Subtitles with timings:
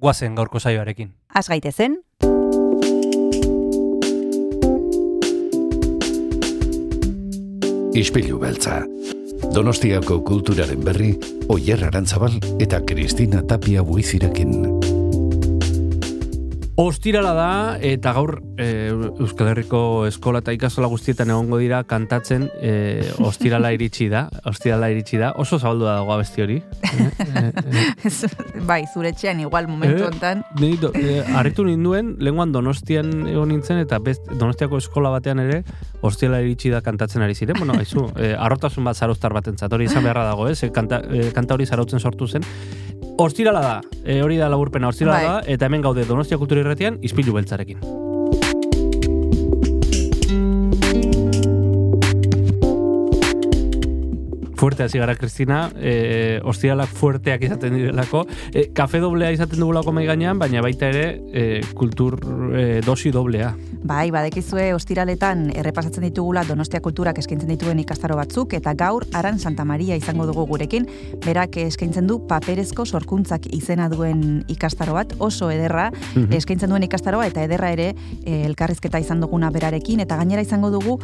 [0.00, 1.12] guazen gaurko saioarekin.
[1.34, 2.00] Az gaitezen,
[7.94, 8.84] Ispilu beltza.
[9.54, 11.10] Donostiako kulturaren berri,
[11.48, 14.79] Oyer Arantzabal eta Kristina Tapia buizirekin.
[16.76, 17.50] Ostirala da,
[17.84, 18.88] eta gaur e,
[19.20, 22.72] Euskal Herriko eskola eta ikastola guztietan egongo dira kantatzen e,
[23.26, 24.28] ostirala iritsi da.
[24.48, 25.32] Ostirala iritsi da.
[25.36, 26.58] Oso zabaldu da dagoa besti hori.
[28.70, 30.44] bai, zure txean igual momentu Eh, hontan.
[30.56, 35.62] Benito, eh, harritu ninduen, lenguan donostian egon nintzen, eta best, donostiako eskola batean ere,
[36.06, 37.58] ostiala iritsi da kantatzen ari ziren.
[37.58, 40.62] Bueno, haizu, eh, arrotasun bat zarostar bat entzat, hori izan beharra dago, ez?
[40.64, 42.46] Eh, kanta, eh, kanta hori zarautzen sortu zen.
[43.18, 45.24] Ostirala da, eh, hori da laburpena, ostirala Bai.
[45.26, 48.09] da, eta hemen gaude Donostia Kultura Irratian, izpilu beltzarekin.
[54.60, 55.70] Fuerte hasi gara, Kristina.
[55.80, 58.26] E, ostiralak fuerteak izaten direlako.
[58.52, 62.18] E, kafe doblea izaten dugulako mai gainean, baina baita ere e, kultur
[62.52, 63.54] e, dosi doblea.
[63.88, 69.64] Bai, badekizue ostiraletan errepasatzen ditugula Donostia Kulturak eskaintzen dituen ikastaro batzuk, eta gaur Aran Santa
[69.64, 70.84] Maria izango dugu gurekin,
[71.24, 76.34] berak eskaintzen du paperezko sorkuntzak izena duen ikastaro bat, oso ederra, Mhm.
[76.36, 77.94] eskaintzen duen ikastaroa, eta ederra ere
[78.26, 80.98] eh, elkarrizketa izan duguna berarekin, eta gainera izango dugu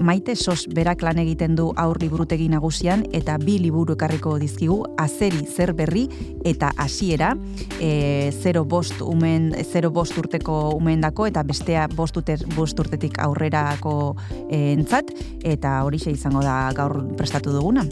[0.00, 5.44] maite sos berak lan egiten du aur liburutegi nagusian, eta bi liburu ekarriko dizkigu, azeri
[5.46, 6.06] zer berri,
[6.44, 7.34] eta hasiera,
[7.78, 14.16] e, zero bost umen, zero bost urteko umendako, eta bestea bost, urte, bost urtetik aurrerako
[14.48, 15.12] e, entzat,
[15.44, 17.84] eta horixe izango da gaur prestatu duguna.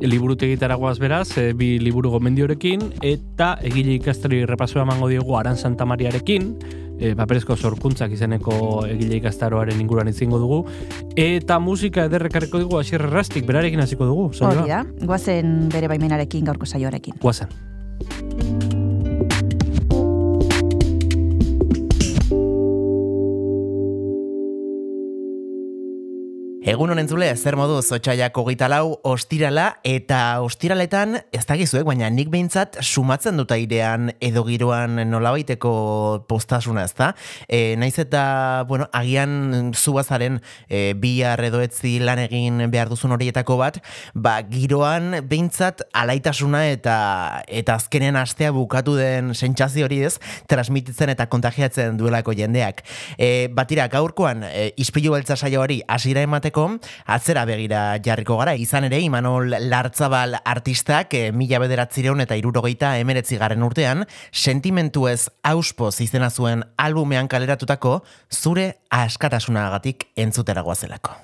[0.00, 5.84] Liburutegitara goaz beraz, e, bi liburu gomendiorekin, eta egile ikastari repasoa emango diogu Aran Santa
[5.84, 6.54] Mariarekin,
[7.00, 10.60] e, paperezko sorkuntzak izeneko egile ikastaroaren inguruan itzingo dugu,
[11.16, 14.28] eta musika ederrekarriko dugu hasier errastik, berarekin hasiko dugu.
[14.50, 17.18] Hori da, goazen bere baimenarekin gaurko saioarekin.
[17.24, 18.79] Guazen.
[26.70, 32.28] Egun honen zule, zer modu zotxaiak hogeita lau ostirala, eta ostiraletan, ez dakizuek, baina nik
[32.30, 35.72] behintzat sumatzen dut airean edo giroan nolabaiteko
[36.30, 37.08] postasuna ez da.
[37.48, 38.22] E, naiz eta,
[38.70, 40.36] bueno, agian zubazaren
[40.68, 43.80] e, bihar edo etzi lan egin behar duzun horietako bat,
[44.14, 47.00] ba, giroan behintzat alaitasuna eta
[47.50, 52.86] eta azkenean astea bukatu den sentsazio hori ez, transmititzen eta kontagiatzen duelako jendeak.
[53.18, 56.59] E, batira, gaurkoan, e, ispilu beltza saioari hasiera emateko,
[57.06, 63.40] atzera begira jarriko gara, izan ere, Imanol Lartzabal artistak e, mila bederatzireun eta irurogeita emeretzi
[63.40, 68.00] garen urtean, sentimentu ez auspoz izena zuen albumean kaleratutako
[68.30, 71.16] zure askatasunagatik entzutera goazelako.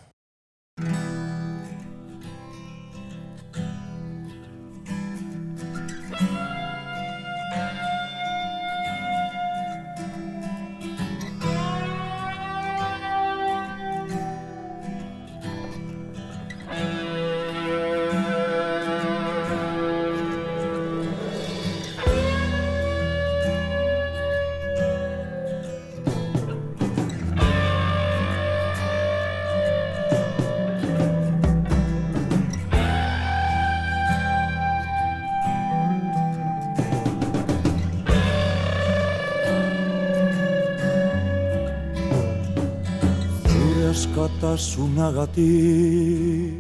[44.17, 46.57] Askatasunagatik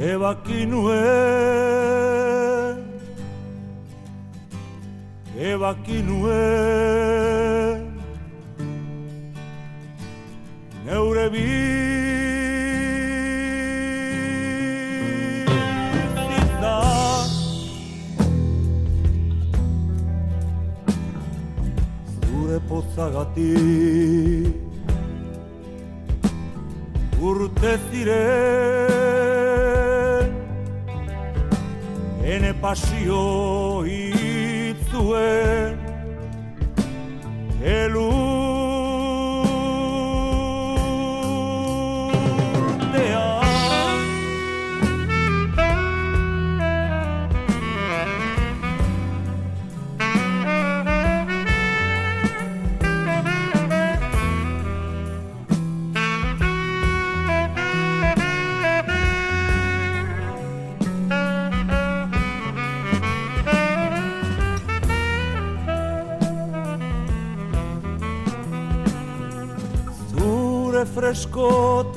[0.00, 2.76] Ebaki nuen.
[5.40, 6.65] Ebaki nuen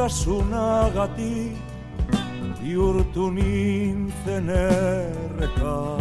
[0.09, 1.53] freskotasunagatik
[2.61, 5.97] bihurtu nintzen erreka.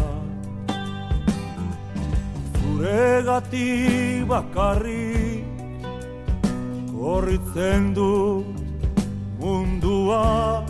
[2.56, 5.44] Zuregatik bakarrik
[6.93, 8.44] korritzen du
[9.38, 10.64] mundua.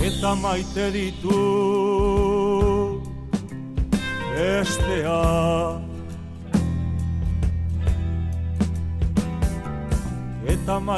[0.00, 1.99] Eta maite ditu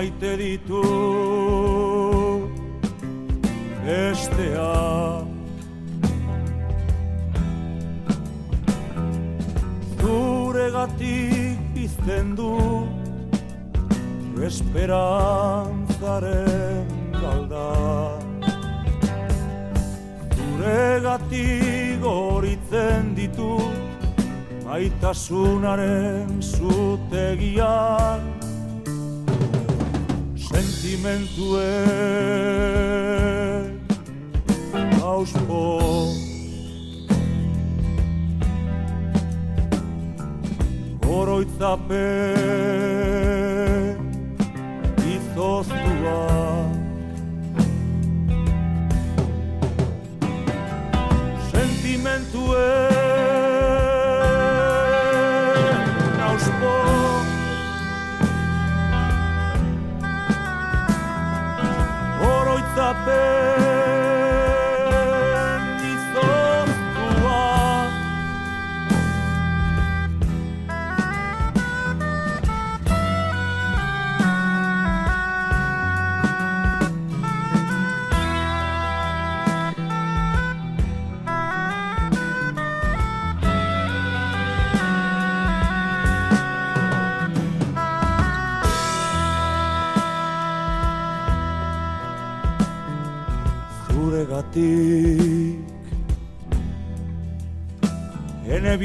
[0.03, 0.83] maite ditu
[3.87, 4.75] bestea
[10.01, 12.53] Zuregatik bizten du
[14.43, 16.87] esperantzaren
[17.23, 17.71] galda.
[20.35, 23.63] Zuregatik horitzen ditu
[24.67, 26.42] maitasunaren
[31.38, 31.72] Where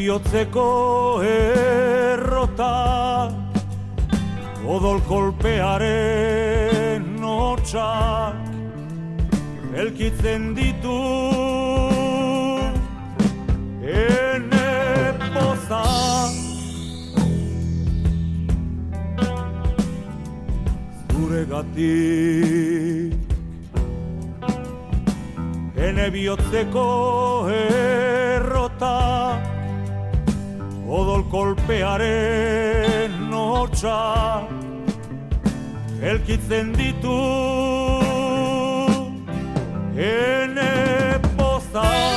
[0.07, 2.67] Ene bihotzeko errota
[4.63, 8.39] Odol kolpearen notxak
[9.75, 10.95] Elkitzen ditu.
[13.83, 16.31] Ene pozak
[21.11, 23.11] Zuregatik
[25.75, 26.87] Ene bihotzeko
[27.59, 28.95] errota
[31.31, 33.99] kolpearen notxa
[36.01, 37.17] Elkitzen ditu
[39.97, 42.16] Ene poza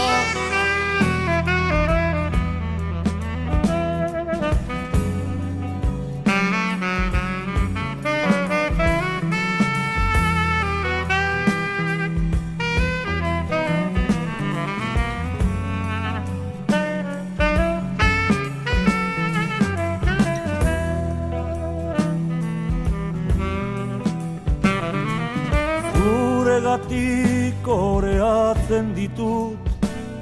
[27.71, 29.59] Zuregatik oreatzen ditut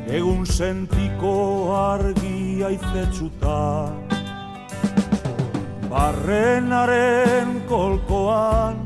[0.09, 3.93] Egun sentiko argia izetsuta
[5.89, 8.77] Barrenaren kolkoan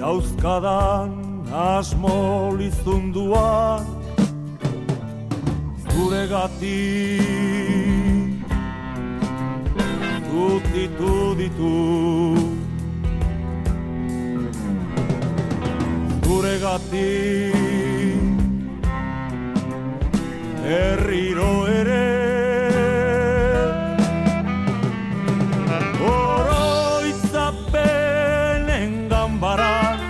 [0.00, 1.12] Dauzkadan
[1.52, 3.84] asmo lizunduan.
[5.92, 7.20] Zuregatik
[10.30, 12.49] Tutitu ditut
[16.40, 17.52] zuregatik
[20.64, 22.08] Herriro ere.
[26.00, 30.00] Oroitzapenen ganbaran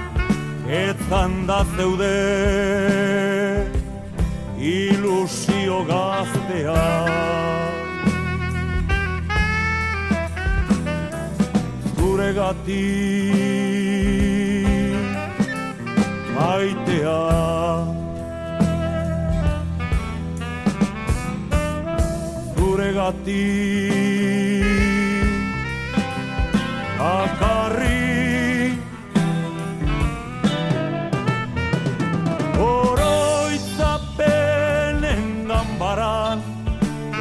[0.68, 2.18] Etzan da zeude.
[4.60, 6.86] Ilusio gaztea.
[11.96, 13.49] Zuregatik
[17.10, 17.86] maitea
[22.56, 23.44] Zuregatik
[26.98, 28.74] akarri
[32.58, 36.38] Oroitzapenen ganbaran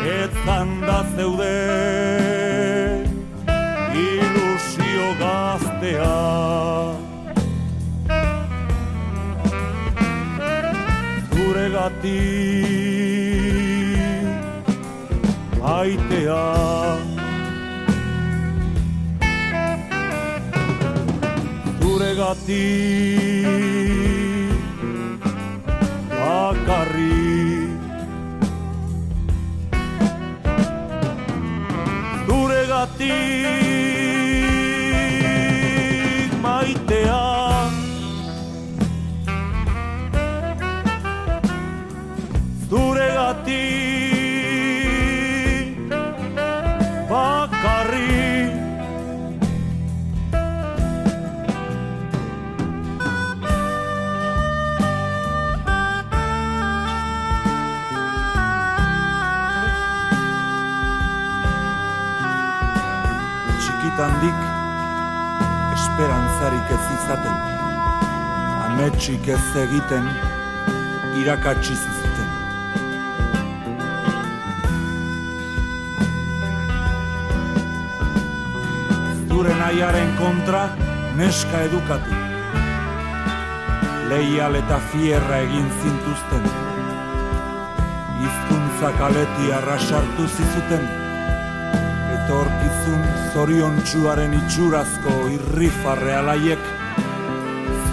[0.05, 1.58] Etzan da zeude
[12.01, 12.29] zuregatik
[15.59, 16.45] maitea
[26.19, 27.17] bakarri.
[32.27, 33.58] Zure gatik
[67.09, 67.37] izaten.
[68.65, 70.05] Ametsik ez egiten
[71.17, 72.29] irakatsi zuten.
[79.27, 80.63] Zure nahiaren kontra
[81.17, 82.13] neska edukatu.
[84.09, 86.49] Leial eta fierra egin zintuzten.
[88.21, 90.89] Hizkuntza kaleti arrasartu zizuten.
[92.19, 96.75] Etorkizun zoriontsuaren itxurazko irrifarre alaiek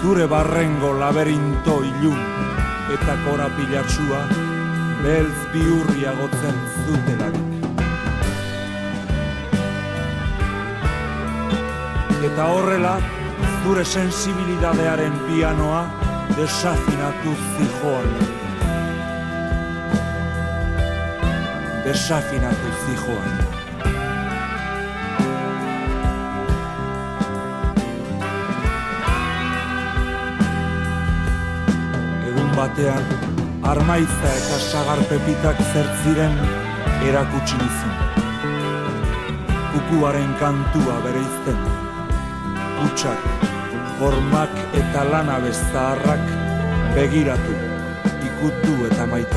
[0.01, 2.19] zure barrengo laberinto ilun
[2.93, 4.21] eta korapilatxua
[5.03, 7.47] beltz biurriagotzen zutelarik.
[12.29, 12.95] Eta horrela,
[13.63, 15.83] zure sensibilidadearen pianoa
[16.37, 18.09] desafinatu zijoan.
[21.85, 23.46] Desafinatu zijoan.
[32.57, 33.03] Batean,
[33.69, 36.33] armaitza eta sagar pepitak zertziren
[37.05, 37.93] erakutsi nizun.
[39.73, 41.59] Kukuaren kantua bereizten.
[42.79, 43.21] Kutsak,
[44.01, 46.25] hormak eta lanabez zaharrak
[46.97, 47.57] begiratu,
[48.31, 49.36] ikutu eta maitatzen.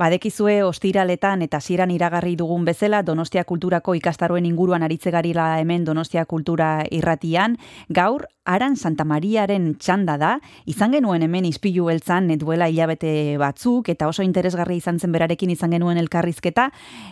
[0.00, 6.86] Badekizue ostiraletan eta ziran iragarri dugun bezala Donostia Kulturako ikastaroen inguruan aritzegarila hemen Donostia Kultura
[6.88, 7.58] irratian,
[7.90, 10.30] gaur Aran Santa Mariaren txanda da,
[10.64, 15.76] izan genuen hemen izpilu beltzan duela hilabete batzuk, eta oso interesgarri izan zen berarekin izan
[15.76, 16.70] genuen elkarrizketa,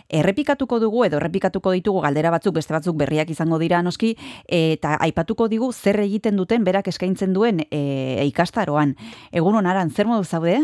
[0.09, 4.15] errepikatuko dugu edo errepikatuko ditugu galdera batzuk, beste batzuk berriak izango dira noski,
[4.47, 8.97] eta aipatuko digu zer egiten duten berak eskaintzen duen e, ikastaroan.
[9.31, 10.57] Egun Aran, zer modu zaude?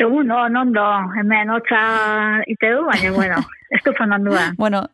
[0.00, 0.84] Egun, no, ondo,
[1.20, 1.80] hemen hotza
[2.48, 4.54] ite du, baina, bueno, ez du zonandua.
[4.56, 4.86] Bueno,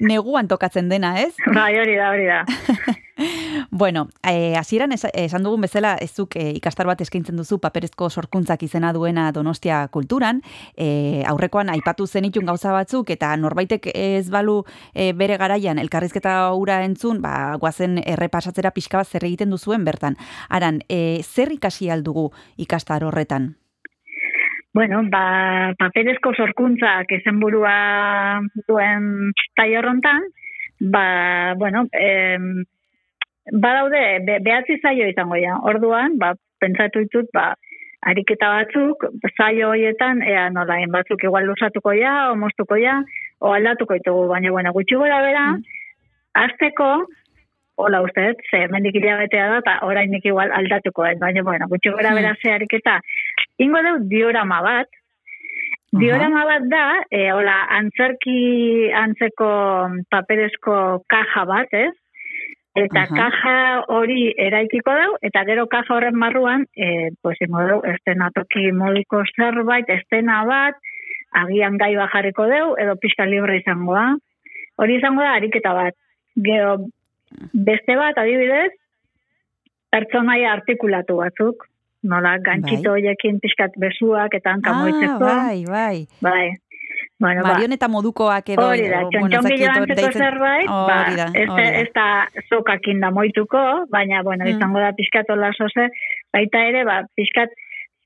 [0.00, 1.36] neguan tokatzen dena, ez?
[1.54, 2.40] Bai, hori da, hori da.
[3.70, 8.08] bueno, eh, hasieran es, esan dugun bezala, ez zuk eh, ikastar bat eskaintzen duzu paperezko
[8.10, 10.42] sorkuntzak izena duena Donostia kulturan,
[10.74, 16.80] eh, aurrekoan aipatu zenitun gauza batzuk, eta norbaitek ez balu eh, bere garaian elkarrizketa ura
[16.82, 20.18] entzun, ba, guazen errepasatzera pixka bat zer egiten duzuen bertan.
[20.48, 23.57] Aran, eh, zer ikasi aldugu ikastar horretan?
[24.74, 30.28] Bueno, ba, paperezko sorkuntzak izenburua duen taierrontan,
[30.80, 32.64] ba, bueno, em,
[33.52, 35.56] badaude, be, behatzi zaio izango ja.
[35.62, 37.54] Orduan, ba, pentsatu ditut, ba,
[38.06, 39.06] ariketa batzuk,
[39.36, 43.00] zaio horietan, ea nolain batzuk igual lusatuko ja, o moztuko ja,
[43.40, 45.46] o aldatuko ditugu, baina, bueno, gutxi gora bera,
[46.44, 46.90] azteko,
[47.78, 52.14] hola uste, ze mendik hilabetea da, eta orainik igual aldatuko, ez, baina, bueno, gutxi gora
[52.14, 53.00] bera ze ariketa,
[53.58, 54.88] ingo deu diorama bat,
[55.90, 59.48] Diorama bat da, e, hola, antzerki antzeko
[60.12, 60.74] paperezko
[61.08, 61.94] kaja bat, ez?
[62.76, 63.16] Eta Aha.
[63.16, 63.54] kaja
[63.96, 69.88] hori eraikiko dau, eta gero kaja horren marruan, e, pues ingo dau, estenatoki moduko zerbait,
[69.88, 70.76] estena bat,
[71.40, 74.12] agian gai bajarriko deu, edo pixka libre izangoa.
[74.76, 75.96] Hori izango da, ariketa bat.
[76.36, 76.76] Gero,
[77.54, 78.76] beste bat, adibidez,
[79.90, 81.64] pertsonaia artikulatu batzuk.
[82.02, 85.18] Nola, gantxito horiekin pixkat besuak eta hanka Ah, moitzeko.
[85.18, 86.06] bai, bai.
[86.22, 86.48] Bai.
[87.18, 88.62] Bueno, ba, Marioneta modukoak edo...
[88.68, 91.64] hori da, txontxongilo antzeko zerbait, ba, da, ez, da.
[91.82, 92.06] ez da
[92.48, 94.54] sokakin da moituko, baina, bueno, Mm.
[94.54, 95.88] izango da pixkat hola zoze,
[96.32, 97.50] baita ere, ba, pixkat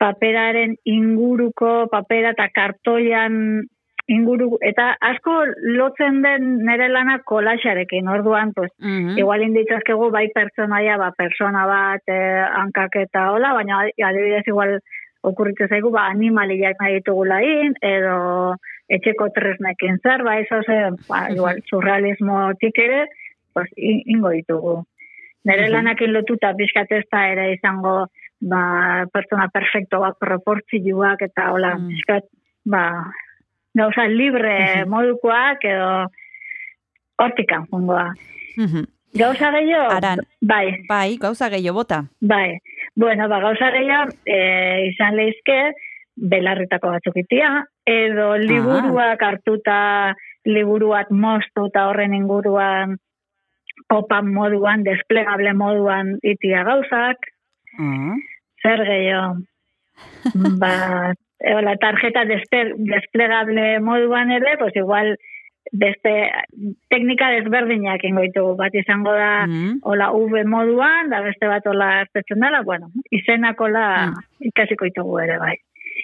[0.00, 3.68] paperaren inguruko, papera eta kartoian
[4.08, 5.44] inguru, eta asko
[5.78, 9.18] lotzen den nere lana kolaxarekin, orduan, pues, Mhm.
[9.18, 14.80] igual inditzazkegu bai pertsonaia, ba, persona bat, eh, hankak eta hola, baina adibidez igual
[15.22, 18.56] okurritzen zaigu, ba, animaliak nahi ditugulain, edo
[18.88, 23.06] etxeko tresnekin zerbait, oze, ba, igual, surrealismotik ere,
[23.54, 24.84] pues, ingo ditugu.
[25.44, 28.08] Nere lanakin lotuta pixkat ez da ere izango,
[28.40, 31.88] ba, pertsona perfecto bat proportzioak eta hola, Mm.
[31.88, 32.24] pixkat,
[32.64, 33.04] ba,
[33.74, 36.06] gauza libre modukoak edo
[37.22, 38.12] hortikan jungoa.
[39.14, 39.90] Gauza gehiago?
[39.92, 40.18] Aran.
[40.40, 42.04] Bai, Bai, gauza gehiago bota.
[42.20, 42.58] bai.
[42.96, 45.72] Bueno, ba, gauza gehiago e, izan lehizke,
[46.16, 50.14] belarritako batzuk itia, edo liburuak hartuta,
[50.44, 52.96] liburuak moztu eta horren inguruan,
[53.88, 57.16] kopan moduan, desplegable moduan itia gauzak,
[57.78, 58.16] Ah.
[58.62, 59.40] zer gehiago.
[60.60, 61.14] ba,
[61.62, 65.18] la tarjeta desplegable moduan ere, pues igual
[65.72, 66.30] beste
[66.88, 68.56] teknika desberdinak ingo ditugu.
[68.56, 69.78] Bat izango da, Mhm.
[69.82, 74.48] hola V moduan, da beste bat hola hartzen dela, bueno, izenak hola Mm.
[74.48, 75.56] ikasiko ditugu ere bai.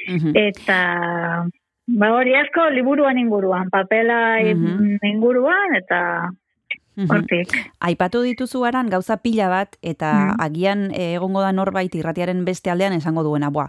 [0.08, 0.32] Mhm.
[0.34, 1.44] Eta
[1.86, 4.98] ba hori asko liburuan inguruan, papela Mhm.
[5.02, 6.30] inguruan eta.
[7.06, 7.52] Hortik.
[7.80, 10.40] Aipatu dituzu aran gauza pila bat eta Mm.
[10.40, 13.50] agian eh, egongo da norbait irratiaren beste aldean esango duena.
[13.50, 13.68] Boa,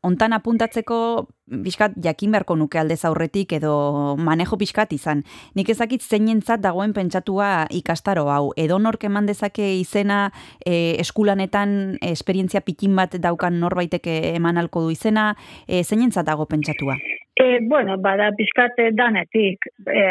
[0.00, 1.28] hontan apuntatzeko
[1.64, 5.24] pixkat jakin beharko nuke aldez aurretik edo manejo pixkat izan.
[5.54, 8.52] Nik ezakit zeinentzat dagoen pentsatua ikastaro hau.
[8.56, 10.32] Edo nork eman dezake izena
[10.64, 14.06] e, eskulanetan esperientzia pikin bat daukan norbaitek
[14.36, 16.96] eman alko du izena, e, zeinentzat dago pentsatua?
[17.40, 19.64] E, bueno, bada pizkate danetik.
[19.88, 20.02] E,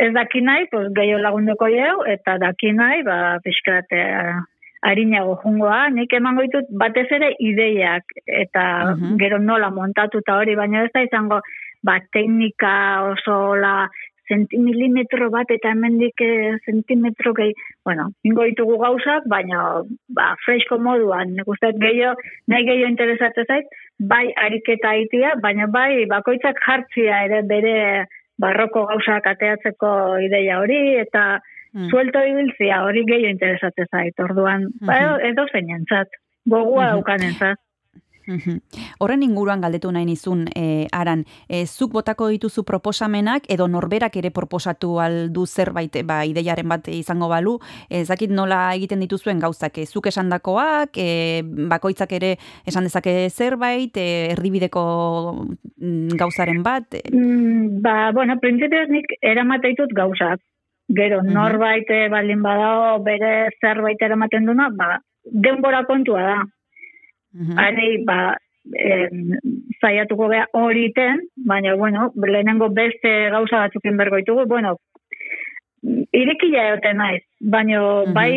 [0.00, 4.00] ez daki nahi, pues, gehiago lagunduko jau, eta daki nahi, ba, pizkate
[4.88, 9.16] harinago jungoa, nik emango ditut batez ere ideiak, eta Mhm.
[9.18, 11.40] gero nola montatu eta hori, baina ez da izango,
[11.82, 13.88] ba, teknika oso la
[14.28, 21.34] sentimilimetro bat eta hemendik eh, sentimetro gehi, bueno, ingo ditugu gauzak, baina ba, fresko moduan,
[21.36, 22.14] nik uste gehiago,
[22.46, 23.66] nahi gehiago interesatzen zait,
[23.98, 28.06] bai ariketa aitia, baina bai bakoitzak jartzia ere bere
[28.38, 31.40] barroko gauzak ateatzeko ideia hori, eta
[31.74, 31.90] Mm.
[31.90, 35.26] suelto ibiltzia hori gehiago interesatzen zait, orduan, ba, Mhm.
[35.30, 36.08] edo zeinentzat,
[36.48, 36.92] gogua Mhm.
[36.92, 37.58] daukanentzat.
[38.98, 44.30] Horren inguruan galdetu nahi nizun, e, aran, e, zuk botako dituzu proposamenak edo norberak ere
[44.30, 49.78] proposatu aldu zerbait, e, ba, ideiaren bat izango balu, ez dakit nola egiten dituzuen gauzak,
[49.78, 52.34] e, zuk esandakoak, e, bakoitzak ere
[52.66, 54.84] esan dezake zerbait, e, erdibideko
[55.80, 60.40] mm, gauzaren bat, e, Mm, ba, bueno, printzipioz nik eramate ditut gauzak.
[60.88, 66.38] Gero, norbait baldin badao bere zerbait eramaten duna, ba, denbora kontua da.
[67.56, 68.36] Arei, ba,
[68.74, 69.32] em,
[69.80, 74.76] zaiatuko gea hori iten, baina, bueno, lehenengo beste gauza batzuk inbergo ditugu, bueno,
[76.12, 78.12] irekila egoten naiz, baina Mhm.
[78.14, 78.32] bai,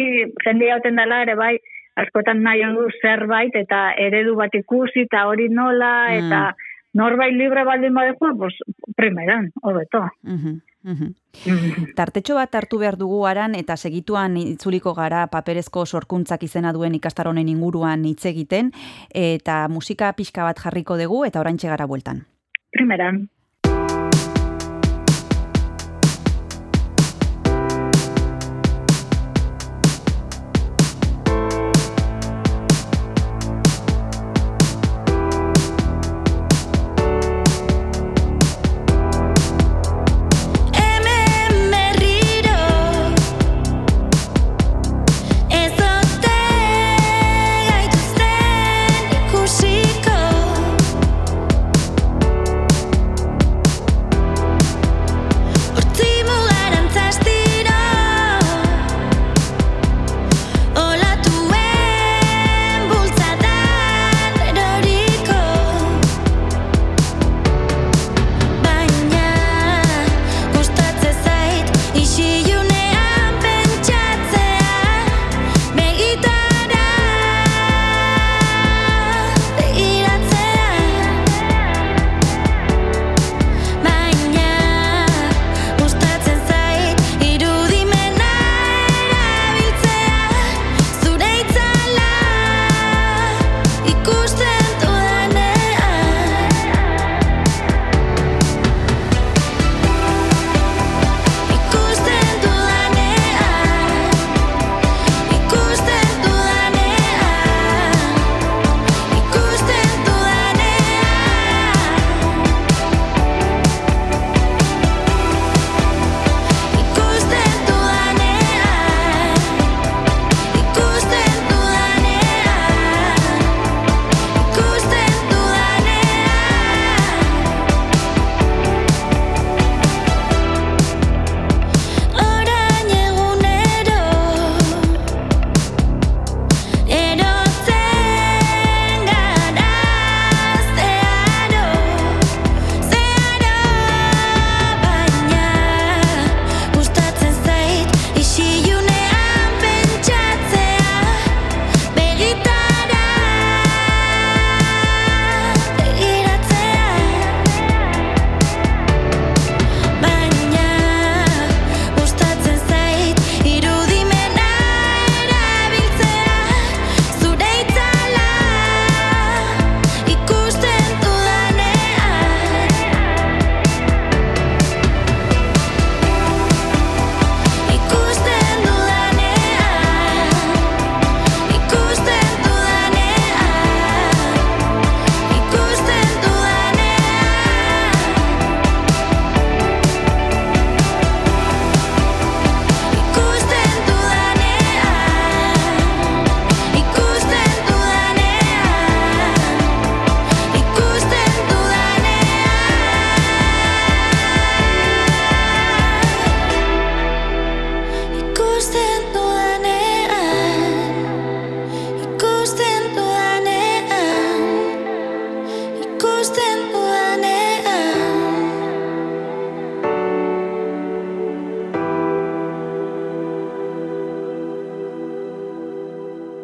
[0.46, 1.58] jende egoten dela ere, bai,
[1.96, 6.18] askotan nahi du zerbait, eta eredu bat ikusi, eta hori nola, Mm.
[6.28, 6.56] eta
[6.94, 8.56] norbait libre baldin badekoa, pues,
[8.96, 10.08] primeran, hobeto.
[10.24, 10.60] mhm, mhm.
[11.98, 17.50] Tartetxo bat hartu behar dugu aran eta segituan itzuliko gara paperezko sorkuntzak izena duen ikastaronen
[17.50, 18.72] inguruan hitz egiten
[19.14, 22.26] eta musika pixka bat jarriko dugu eta oraintxe gara bueltan.
[22.72, 23.28] Primeran.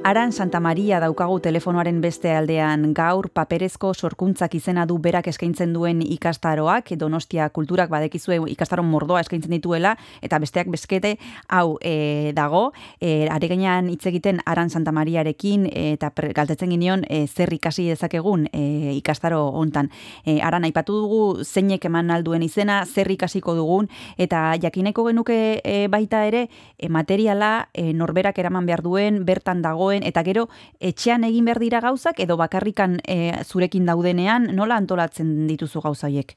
[0.08, 2.94] Aran Santa Maria daukagu telefonoaren beste aldean.
[2.96, 9.52] Gaur paperezko sorkuntzak izena du berak eskaintzen duen ikastaroak, Donostia kulturak badekizue ikastaro mordoa eskaintzen
[9.52, 11.16] dituela, eta besteak beskete
[11.48, 17.24] hau e, dago, e, aregenean hitz egiten Aran Santa Mariarekin e, eta galdetzen ginion e,
[17.28, 19.90] zer ikasi dezakegun e, ikastaro hontan.
[20.26, 25.88] E, Aran aipatu dugu zeinek eman alduen izena, zer ikasiko dugun, eta jakineko genuke e,
[25.92, 30.48] baita ere e, materiala e, norberak eraman behar duen, bertan dagoen, eta gero
[30.80, 36.36] etxean egin behar dira gauzak, edo bakarrikan e, zurekin daudenean, nola antolatzen dituzu gauza horiek?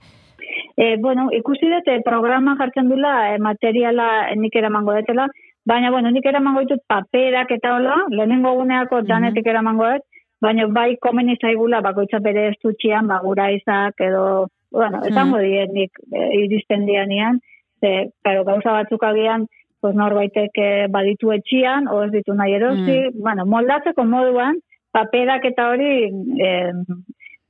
[0.81, 4.07] E, bueno, ikusi dut, e, programa jartzen dula, e, materiala
[4.40, 5.27] nik eramango detela,
[5.69, 10.07] baina, bueno, nik eramango ditut paperak eta hola, lehenengo guneako danetik eramango dut,
[10.40, 15.45] baina bai komeni zaigula bakoitza bere estutxian, ba, gura izak edo, bueno, esango Mhm.
[15.45, 17.40] diet nik e, iristen dianean,
[17.81, 19.47] ze, pero gauza batzuk agian,
[19.83, 24.57] pues norbaitek eh, baditu etxian, o ez ditu nahi erosi, bueno, moldatzeko moduan,
[24.93, 26.73] paperak eta hori eh,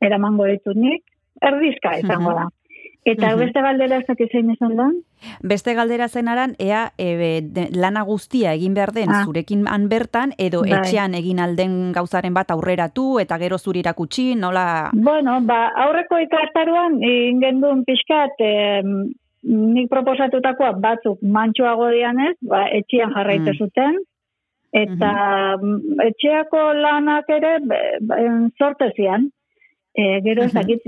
[0.01, 1.03] eramango ditut nik,
[1.43, 2.37] erdizka izango Mhm.
[2.39, 2.47] da.
[3.05, 3.39] Eta Mhm.
[3.39, 4.87] beste galdera ez zein izan da?
[5.43, 9.25] Beste galdera zen aran, ea e, de- lana guztia egin behar den Ah.
[9.25, 10.73] zurekin han bertan, edo Bai.
[10.73, 14.91] etxean egin alden gauzaren bat aurreratu, eta gero zuri irakutsi, nola...
[14.93, 18.83] Bueno, ba, aurreko ikastaruan ingendun pixkat, eh,
[19.43, 23.57] nik proposatutakoa batzuk mantxoago dianez, ba, etxian jarraite Mm.
[23.59, 23.97] zuten,
[24.73, 25.57] eta
[26.05, 29.31] etxeako lanak ere be- be- sorte zian.
[29.93, 30.83] E, gero ez dakit,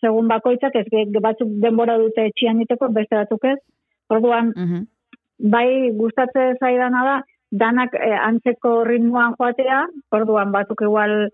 [0.00, 0.86] segun bakoitzak, ez
[1.22, 3.58] batzuk denbora dute etxian iteko, beste batzuk ez.
[4.10, 4.86] Orduan, Mhm.
[5.50, 7.16] bai gustatze zaidana da
[7.52, 11.28] danak eh, antzeko ritmoan joatea, orduan batzuk igual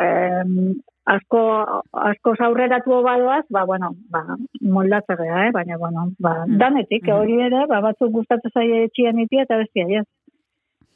[0.00, 0.44] eh,
[1.06, 1.40] asko
[1.92, 4.22] asko aurreratu badoaz, ba bueno, ba
[4.62, 6.58] moldatzea, eh, baina bueno, ba Mm.
[6.58, 7.12] danetik Mhm.
[7.16, 10.06] hori ere, ba batzuk gustatzen zaie etxian itia eta bestia, ez.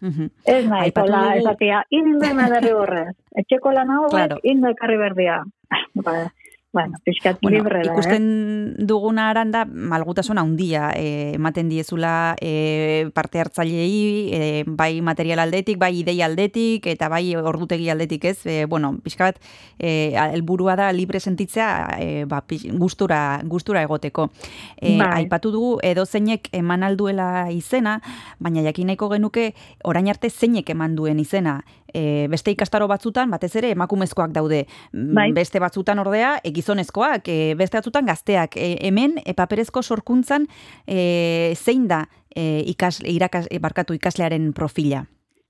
[0.00, 0.26] Mhm.
[0.46, 3.16] Ez nahi, kola, esatia, inde berri horrez.
[3.34, 4.36] Etxeko lan hau, Claro.
[4.42, 5.42] inde ekarri berdia.
[5.94, 6.30] Ba,
[6.74, 7.92] bueno, pixkat Bueno, libre da, eh?
[7.92, 15.38] ikusten duguna aran da malgutasun handia eh, ematen diezula eh, parte hartzailei eh, bai material
[15.38, 18.40] aldetik, bai ideia aldetik eta bai ordutegi aldetik ez.
[18.44, 19.38] Eh, bueno, pixka bat
[19.78, 21.68] eh, helburua da libre sentitzea
[22.00, 22.42] eh, ba,
[22.74, 24.30] gustura, gustura egoteko.
[24.76, 25.22] Eh, Bai.
[25.22, 28.00] Aipatu dugu edo zeinek eman alduela izena,
[28.42, 29.52] baina jakin nahiko genuke
[29.84, 31.60] orain arte zeinek eman duen izena.
[31.94, 34.64] E, beste ikastaro batzutan, batez ere, emakumezkoak daude.
[34.92, 35.28] Mm, Bai.
[35.36, 38.58] Beste batzutan ordea, e, gizonezkoak, e, beste batzutan gazteak.
[38.58, 40.48] E, hemen, e, paperezko sorkuntzan,
[40.86, 42.04] e, zein da
[42.34, 45.04] e, ikas, irakas, e, barkatu ikaslearen profila?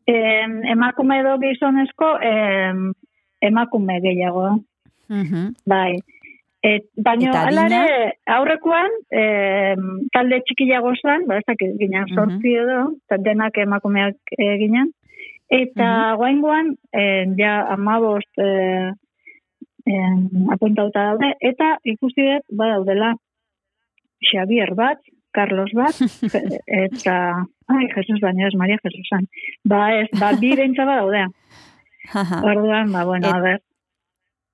[0.06, 2.92] Em, emakume edo gizonezko em,
[3.40, 4.58] emakume gehiago.
[5.08, 5.54] Mhm.
[5.66, 5.96] Bai.
[6.64, 7.64] Et, adina?
[7.66, 14.16] ere aurrekoan em, talde txikiago zen, ba ez dakit ginen sortzi edo, eta denak emakumeak
[14.38, 14.92] e, ginen.
[15.52, 18.92] Eta guaingoan, eh, ja amabost eh,
[19.86, 23.14] em, apuntauta daude, eta ikusi dut, badaudela,
[24.24, 25.02] Xavier bat,
[25.34, 25.98] Carlos bat,
[26.86, 27.16] eta,
[27.68, 29.28] ai, Jesus baina ez, Maria Jesusan.
[29.68, 30.86] Ba ez, ba, bi bentsa.
[32.14, 32.40] Aha.
[32.44, 33.62] Orduan, ba, bueno, Et- a ber.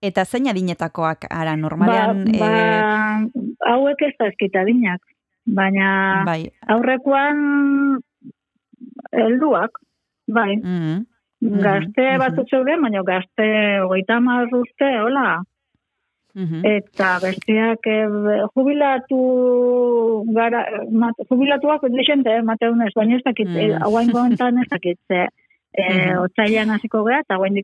[0.01, 2.25] Eta zein adinetakoak, ara, normalean...
[2.41, 5.03] ba, ba, hauek ez da eskita dinak,
[5.45, 5.89] baina
[6.23, 6.41] e, bai,
[6.73, 8.01] aurrekoan
[9.13, 9.77] helduak,
[10.33, 11.07] bai, mhm.
[11.41, 12.19] Mhm, gazte mhm.
[12.23, 13.47] batzuk zeuden, baina gazte
[13.85, 15.43] hogeita hamar urte, hola,
[16.35, 16.61] Mhm.
[16.65, 18.07] eta besteak eh,
[18.55, 19.21] jubilatu
[20.37, 20.61] gara,
[20.93, 23.57] mat, jubilatuak lixente, eh, mateunez, baina ez dakit, Mm.
[23.57, 23.83] mm.
[23.83, 25.27] hauain gontan ez dakit, ze,
[25.73, 26.19] e, Mhm.
[26.25, 27.57] otzailan hasiko gara, eta hauain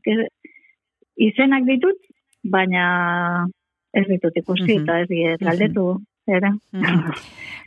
[1.17, 1.97] izenak ditut,
[2.43, 3.47] baina
[3.93, 7.11] ez ditut ikusi, eta ez diet galdetu, Mhm.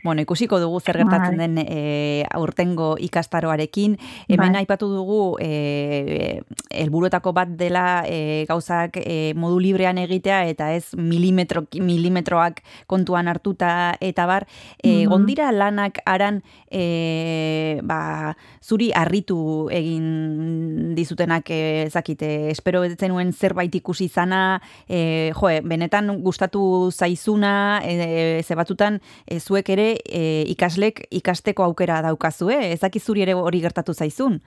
[0.03, 1.47] Bueno, ikusiko dugu zer gertatzen Bai.
[1.47, 3.97] den e, aurtengo ikastaroarekin.
[4.27, 4.61] Hemen Bai.
[4.63, 11.67] aipatu dugu e, helburuetako bat dela e, gauzak e, modu librean egitea eta ez milimetro,
[11.77, 14.47] milimetroak kontuan hartuta eta bar.
[14.81, 15.05] E.
[15.05, 24.05] Gondira lanak aran e, ba, zuri harritu egin dizutenak e, zakite, espero zenuen zerbait ikusi
[24.09, 31.63] izana, e, jo, benetan gustatu zaizuna, e, ze batzutan e, zuek ere e, ikaslek ikasteko
[31.69, 34.41] aukera daukazue, ez dakit zuri ere hori gertatu zaizun.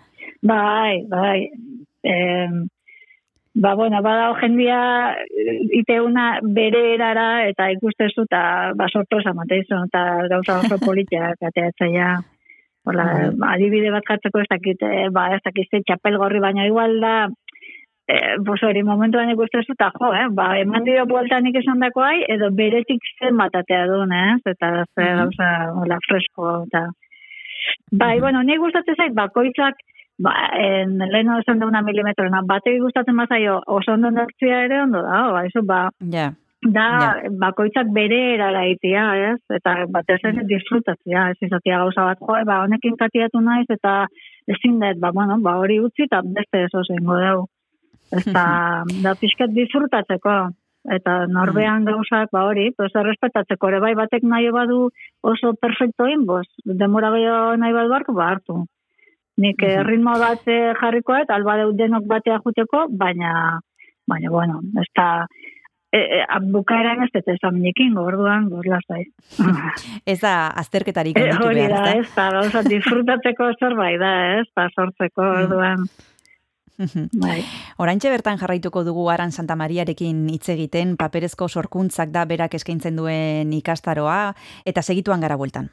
[0.44, 1.48] Bai, bai.
[2.04, 2.66] Em,
[3.54, 4.78] ba, bueno, bada jendia
[5.14, 12.10] eh, iteuna bere erara eta ikustezu eta ba, sorpresa mateizu eta gauza oso politiak ateatzaia.
[12.84, 13.42] Hola, Mhm.
[13.48, 17.14] adibide bat jartzeko ez dakit, eh, ba, ez dakit txapel gorri, baina igual da
[18.08, 21.80] eh, pues hori momentuan ikusten zu, eta jo, eh, ba, eman dio buelta nik esan
[21.80, 24.40] dakoai, edo beretik zen batatea duen, ez?
[24.44, 25.16] Eta ze Mhm.
[25.18, 26.88] gauza, hola, fresko, eta...
[27.92, 29.74] Bai, bueno, nik gustatzen zait, bakoitzak,
[30.18, 35.02] ba, en, leheno esan da una milimetrona, bategi gustatzen bazaio, oso ondo nortzia ere ondo
[35.02, 36.32] da, ba, eso, ba, Ja,
[36.64, 39.40] da bakoitzak bere erara itia, ez?
[39.52, 44.06] Eta batez ere disfrutatzea, ez izatea gauza bat, jo, ba, honekin katiatu naiz, eta
[44.46, 47.18] ezin dut, ba, bueno, ba, hori utzi, eta beste eso zengo.
[47.18, 47.53] Ez
[48.10, 48.46] da,
[49.04, 50.36] da pixkat disfrutatzeko,
[50.92, 53.80] eta norbean gauzak, ba, hori, pues, errespetatzeko, ere.
[53.80, 54.90] Bai batek nahi badu
[55.22, 58.60] oso perfectoin, bos, demora gehiago nahi badu hartu, ba, hartu.
[59.40, 63.58] Nik eh, ritmo bat eh, jarriko, eta alba denok batea juteko, baina,
[64.06, 65.08] baina, bueno, ez da,
[65.90, 69.04] e, e, bukaeran ez dut esaminekin, orduan, gor lasai.
[70.12, 75.30] ez da azterketarik handitu hori da, ez da, gauza, disfrutatzeko zerbait da, ez da, sortzeko,
[75.42, 75.88] orduan,
[77.12, 77.42] bai.
[77.78, 83.52] Oraintxe bertan jarraituko dugu Aran Santa Mariarekin hitz egiten, paperezko sorkuntzak da berak eskaintzen duen
[83.52, 84.34] ikastaroa,
[84.64, 85.70] eta segituan gara bueltan.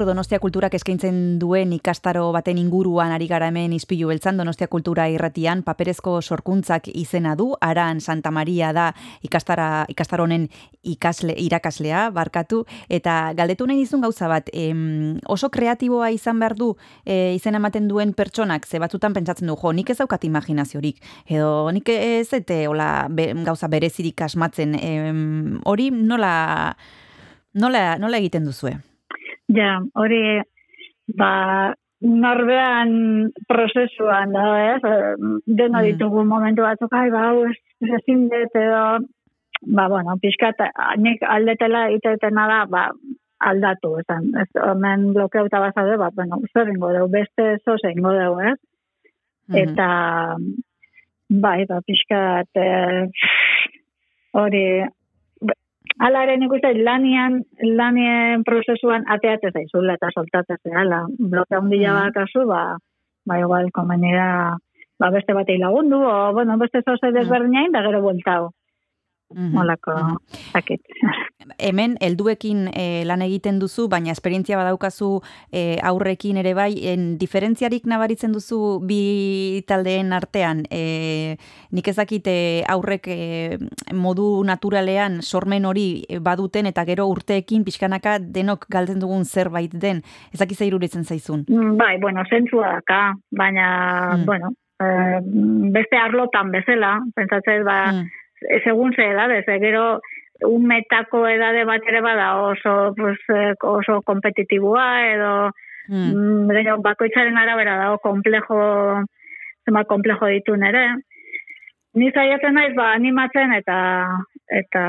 [0.00, 4.38] Gaur Donostia Kulturak eskaintzen duen ikastaro baten inguruan ari gara hemen izpilu beltzan.
[4.40, 8.86] Donostia Kultura irratian paperezko sorkuntzak izena du, Aran Santa Maria da
[9.20, 10.48] ikastara, ikastaronen
[10.88, 16.72] ikasle, irakaslea, barkatu, eta galdetu nahi dizun gauza bat, em, oso kreatiboa izan behar du
[17.04, 21.68] e, izena ematen duen pertsonak, ze batzutan pentsatzen du, jo, nik ez daukat imaginaziorik, edo
[21.76, 24.78] nik ez ete hola, be, gauza berezirik asmatzen,
[25.68, 26.38] hori nola,
[27.52, 28.78] nola, nola egiten duzue?
[29.54, 30.22] Ja, hori,
[31.18, 31.30] ba,
[32.00, 32.92] norbean
[33.48, 34.82] prozesuan da, ez?
[34.84, 35.14] Eh,
[35.46, 35.84] Dena Mm.
[35.90, 38.84] ditugu momentu batzuk, ai, ba, hau, ez, ez ezin dut, edo,
[39.76, 40.62] ba, bueno, pixkat,
[40.98, 42.84] nik aldetela itetena da, ba,
[43.40, 48.40] aldatu, esan, ez, hemen blokeauta bazaude, ba, bueno, zer ingo dugu, beste zoze ingo dugu,
[48.52, 48.58] ez?
[49.64, 50.36] Eta,
[51.28, 53.08] bai, ba, pixkat, eh,
[54.32, 54.64] hori,
[56.00, 57.42] Hala ere nik uste lanian,
[57.76, 61.02] lanien prozesuan ateatzen zaizula eta soltatzen zela.
[61.34, 62.62] Bloke handia bat kasu, ba,
[63.28, 64.56] ba igual, komenera,
[65.00, 68.00] ba beste batei lagundu, o, bueno, beste zoze desberdinain, da gero
[69.34, 69.92] Molako,
[70.52, 70.80] zakit.
[71.58, 75.20] Hemen helduekin e, lan egiten duzu, baina esperientzia badaukazu
[75.52, 80.62] e, aurrekin ere bai, en, diferentziarik nabaritzen duzu bi taldeen artean.
[80.70, 81.36] E,
[81.74, 82.34] nik ezakite
[82.70, 83.58] aurrek e,
[83.94, 90.02] modu naturalean sormen hori baduten eta gero urteekin pixkanaka denok galtzen dugun zerbait den.
[90.34, 91.44] Ezaki iruritzen zaizun.
[91.48, 93.68] Mm, Bai, bueno, zentzua daka, baina,
[94.16, 94.24] Mm.
[94.26, 94.48] bueno,
[94.80, 95.18] eh,
[95.72, 98.08] beste arlotan bezala, pentsatzen, ba, Mm.
[98.64, 100.00] Segun ze edade, ze gero
[100.46, 105.34] umetako edade bat ere bada oso, pues, eh, oso kompetitiboa edo
[105.90, 106.14] Mm.
[106.14, 108.58] mm, gero bakoitzaren arabera dago komplejo
[109.66, 110.84] zenbat komplejo ditu nere.
[111.98, 113.78] Ni saiatzen naiz ba animatzen eta
[114.60, 114.82] eta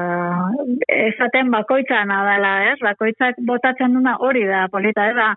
[0.88, 2.78] esaten bakoitzana dela, ez?
[2.86, 5.32] Bakoitzak botatzen duna hori da polita, ez da.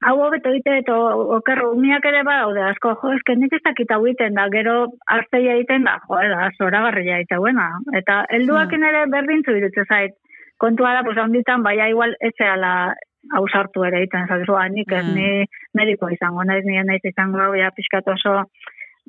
[0.00, 0.94] Hau hobeto egite eta
[1.36, 4.86] okerro umiak ere badaude asko, jo, eske nik ez dakit hau egiten da, gero
[5.16, 7.68] arteia egiten da, jo, da, zoragarria eta buena.
[8.00, 10.16] Eta helduakin ere berdintzu irutzen zait.
[10.60, 12.94] Kontua da, pues, handitan, baina igual ez zehala
[13.36, 15.14] ausartu ere egiten, zakizu, nik ez Mm.
[15.14, 18.44] ni mediko izango, naiz nire naiz izango, hau, ja, pixkat oso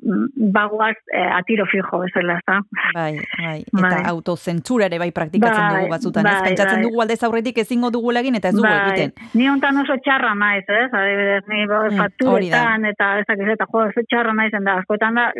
[0.02, 2.58] bagoaz eh, atiro fijo bezala, ez?
[2.94, 3.58] Bai, bai.
[3.62, 4.02] Eta Bai.
[4.10, 6.32] autozentzura ere bai praktikatzen Bai, dugu batzutan, ez?
[6.40, 6.86] bai, Pentsatzen bai.
[6.88, 9.12] dugu aldez aurretik ezingo dugula egin eta ez dugu egiten.
[9.34, 10.90] Ni hontan oso txarra naiz, ez?
[10.92, 15.30] Adibidez, ni Mm, fakturetan eta ezak ez eta jo, oso txarra naizen da, askotan da,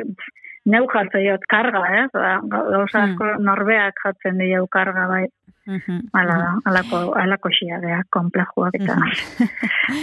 [0.65, 2.11] neu jartzen diot karga, ez?
[2.15, 2.39] Ba,
[2.71, 3.11] Gauza Mm.
[3.13, 5.27] asko norbeak jartzen dio karga, bai.
[5.65, 8.97] Mhm, Hala da, alako, alako xiadea, komplejuak eta,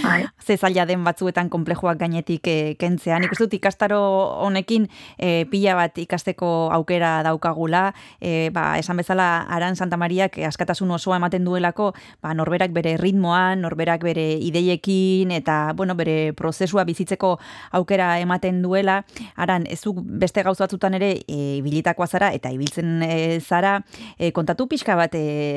[0.05, 0.21] bai.
[0.39, 3.17] ze zaila den batzuetan konplejoak gainetik e, kentzea.
[3.19, 3.99] Nik dut ikastaro
[4.45, 4.87] honekin
[5.17, 7.89] e, pila bat ikasteko aukera daukagula,
[8.21, 11.91] e, ba, esan bezala Aran Santa Mariak askatasun osoa ematen duelako,
[12.23, 17.33] ba, norberak bere ritmoan, norberak bere ideiekin, eta bueno, bere prozesua bizitzeko
[17.75, 19.01] aukera ematen duela.
[19.35, 23.81] Aran, ez du beste gauza batzutan ere e, ibilitakoa zara, eta ibiltzen e, zara,
[24.15, 25.48] e, kontatu pixka bat e,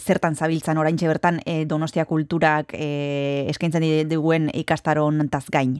[0.00, 5.76] zertan zabiltzan oraintxe bertan e, Donostia Kulturak e, eskaintzen di- duen ikastaron taz gain.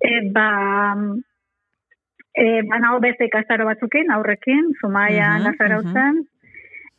[0.00, 0.94] E, ba,
[2.34, 6.14] e, banago beste ikastaro batzukin, aurrekin, Zumaia Mhm, Lazarautzen,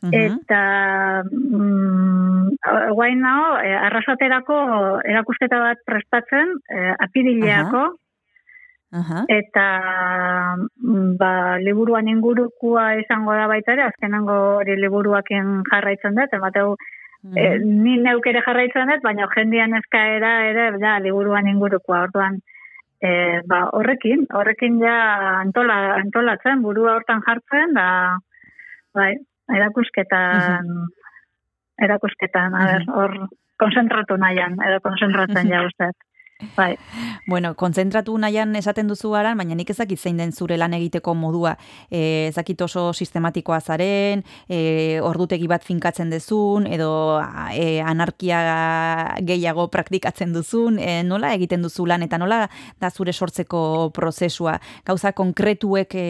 [0.06, 0.14] Mhm.
[0.14, 2.50] eta mm,
[2.94, 4.58] guain nao, e, arrasaterako
[5.04, 7.84] erakusketa bat prestatzen, e, apirileako,
[8.96, 9.26] Aha.
[9.28, 9.68] eta
[10.56, 16.76] mm, ba, liburuan ingurukua izango da baita ere, azkenango hori liburuakin jarraitzen dut, emateu,
[17.26, 17.38] Mhm.
[17.38, 22.40] e, ni neuk ere jarraitzen dut, baina jendian eskaera ere, da, liburuan ingurukua, orduan,
[23.02, 27.88] e, ba, horrekin, horrekin ja antola, antolatzen, burua hortan jartzen, da,
[28.94, 29.16] bai,
[29.50, 30.70] erakusketan,
[31.82, 33.18] erakusketan, a ber, hor,
[33.58, 35.92] konzentratu nahian, edo konzentratzen ja uste.
[36.56, 36.78] Bai,
[37.28, 41.54] Bueno, kontzentratu nahian esaten duzu aran, baina nik ezakit zein den zure lan egiteko modua.
[41.90, 47.22] E, ezakit oso sistematikoa zaren, e, ordutegi bat finkatzen dezun, edo
[47.54, 48.42] e, anarkia
[49.24, 52.44] gehiago praktikatzen duzun, e, nola egiten duzu lan, eta nola
[52.84, 54.60] da zure sortzeko prozesua.
[54.86, 56.08] Gauza konkretuek e,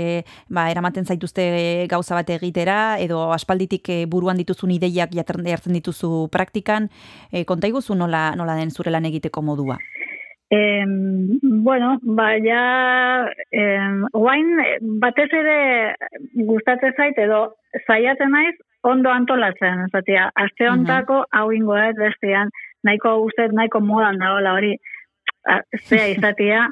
[0.50, 6.90] ba, eramaten zaituzte gauza bat egitera, edo aspalditik e, buruan dituzun ideiak jartzen dituzu praktikan,
[7.32, 9.78] e, konta iguzu nola, nola den zure lan egiteko modua.
[10.54, 14.52] Em, bueno, baina em, oain
[15.02, 15.96] batez ere
[16.36, 17.56] gustatzen zait edo
[17.88, 18.54] saiatzen naiz
[18.86, 22.52] ondo antolatzen, zatia, aste hontako hau ingo ez bestean,
[22.86, 24.76] nahiko uste nahiko modan dagoela hori,
[25.90, 26.68] zea izatia,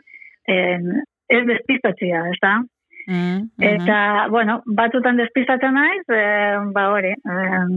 [0.47, 0.91] em,
[1.33, 2.59] ez despistatzia, ez da?
[3.07, 3.63] Mm, mhm.
[3.67, 6.21] Eta, bueno, batzutan despistatzen naiz, e,
[6.75, 7.73] ba hori, em,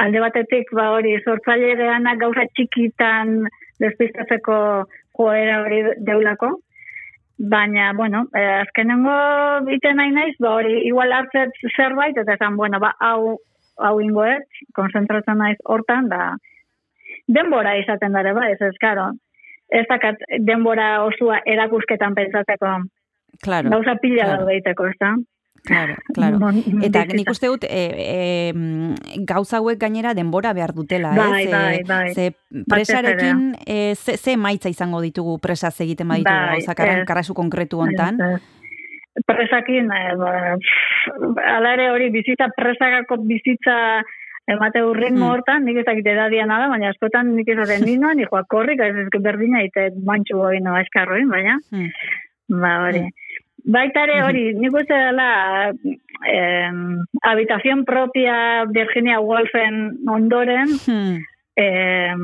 [0.00, 3.42] alde batetik, ba hori, sortzaile geanak gauza txikitan
[3.78, 4.56] despistatzeko
[5.18, 6.50] joera hori deulako,
[7.38, 9.14] baina, bueno, e, azkenengo
[9.66, 13.38] biten nahi naiz, ba hori, igual hartzet zerbait, eta esan, bueno, ba, hau,
[13.78, 16.34] hau ingoet, konzentratzen naiz hortan, da,
[17.28, 19.10] denbora izaten dara, ba, ez ez, karo,
[19.70, 22.78] ez dakat denbora osua erakusketan pentsatzeko,
[23.42, 23.70] Claro.
[23.70, 24.30] gauza pila claro.
[24.30, 24.46] claro.
[24.46, 25.12] daiteko, ez da?
[25.64, 26.38] Claro, claro.
[26.38, 31.44] Bon- Eta nik uste dut, e, e, mm, gauza hauek gainera denbora behar dutela, Bai,
[31.44, 31.50] ez?
[31.50, 32.14] bai, bai.
[32.14, 32.32] Ze
[32.68, 37.04] presarekin, e, ze, ze maitza izango ditugu presaz egiten baditu Bai, gauzak ez.
[37.06, 38.16] karasu konkretu hontan.
[39.26, 44.02] Presakin, eh, ba, pff, ala ere hori bizitza, presakako bizitza
[44.46, 45.32] emate ritmo Hmm.
[45.32, 49.62] hortan, nik ezakit edadia nada, baina askotan nik ezaten ninoan, ni joa korrik, ez berdina,
[49.64, 51.90] ite mantxu hori no eskarroin, baina, Hmm.
[52.48, 53.02] ba hori.
[53.68, 55.70] Baita ere hori, nik uste dela
[56.26, 56.70] eh,
[57.22, 61.18] habitación propia Virginia Woolfen ondoren, Hmm,
[61.56, 62.14] eh,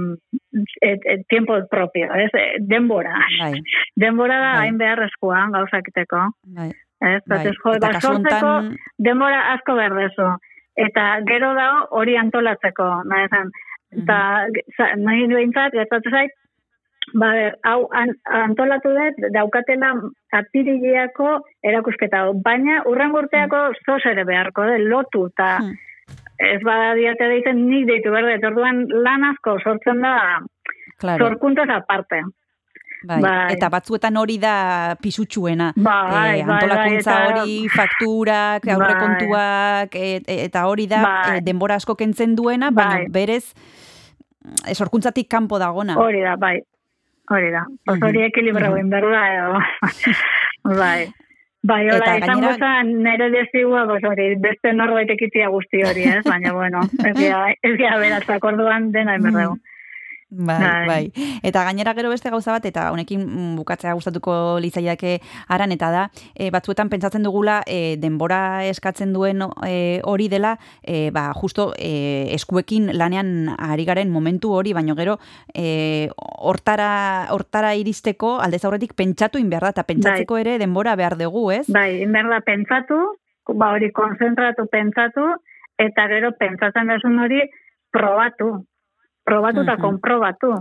[0.80, 3.12] et, et, tiempo propio, ez, eh, denbora.
[3.40, 3.60] bai,
[3.96, 4.62] Denbora da Bai.
[4.68, 6.22] hain beharrezkoa gauzakiteko.
[6.56, 6.70] bai.
[7.00, 7.44] Ez, bai.
[7.44, 10.28] jo, Eta ba, kasu sortzeko hontan, denbora asko behar dezu.
[10.76, 13.28] Eta gero da hori antolatzeko, nahi.
[13.94, 14.16] Eta
[14.78, 16.30] za- nahi behintzat, gertatu zait,
[17.14, 19.92] ba, ber, hau an, antolatu dut, daukatela
[20.34, 22.34] apirileako erakusketa hau.
[22.44, 25.74] Baina, urren urteako zoz ere beharko, de, lotu, eta Hmm.
[26.38, 30.40] ez bada diate deiten nik deitu berde, orduan lan asko sortzen da
[30.98, 32.22] claro, sorkuntzaz aparte.
[33.06, 33.20] bai.
[33.20, 33.52] bai.
[33.52, 35.72] Eta batzuetan hori da pisutsuena.
[35.76, 38.74] Bai, Eh, bai, antolakuntza bai, eta- hori, fakturak, Bai.
[38.74, 41.36] aurrekontuak, e, e- eta hori da Bai.
[41.38, 43.06] eh, denbora asko kentzen duena, baina Bai.
[43.10, 43.52] berez
[44.66, 45.96] eh, sorkuntzatik kanpo dagona.
[45.96, 46.60] Hori da, bai.
[47.30, 47.64] Hori da.
[47.88, 48.02] Mhm.
[48.04, 48.70] hori ekilibra Mhm.
[48.72, 49.58] guen berda, edo.
[50.80, 51.12] bai.
[51.64, 56.22] Bai, hola, izango zen nere dezigua, pues hori, beste norbait ekitzia guzti hori, ez?
[56.24, 57.14] Baina, bueno, ez
[57.78, 59.56] gira beratzak orduan dena emberregu.
[60.36, 60.86] Bai, Bai.
[60.86, 61.38] bai.
[61.42, 66.04] Eta gainera gero beste gauza bat, eta honekin mm, bukatzea gustatuko litzaiake aran, eta da,
[66.34, 72.34] e, batzuetan pentsatzen dugula e, denbora eskatzen duen e, hori dela, e, ba, justo e,
[72.34, 75.18] eskuekin lanean ari garen momentu hori, baino gero
[75.54, 81.18] e, hortara, hortara iristeko aldez aurretik pentsatu in behar da, eta pentsatzeko ere denbora behar
[81.20, 81.66] dugu, ez?
[81.72, 83.00] Bai, inberda pentsatu,
[83.54, 85.34] ba hori konzentratu pentsatu,
[85.78, 87.42] eta gero pentsatzen desun hori
[87.94, 88.64] probatu.
[89.24, 90.52] Probatu eta konprobatu.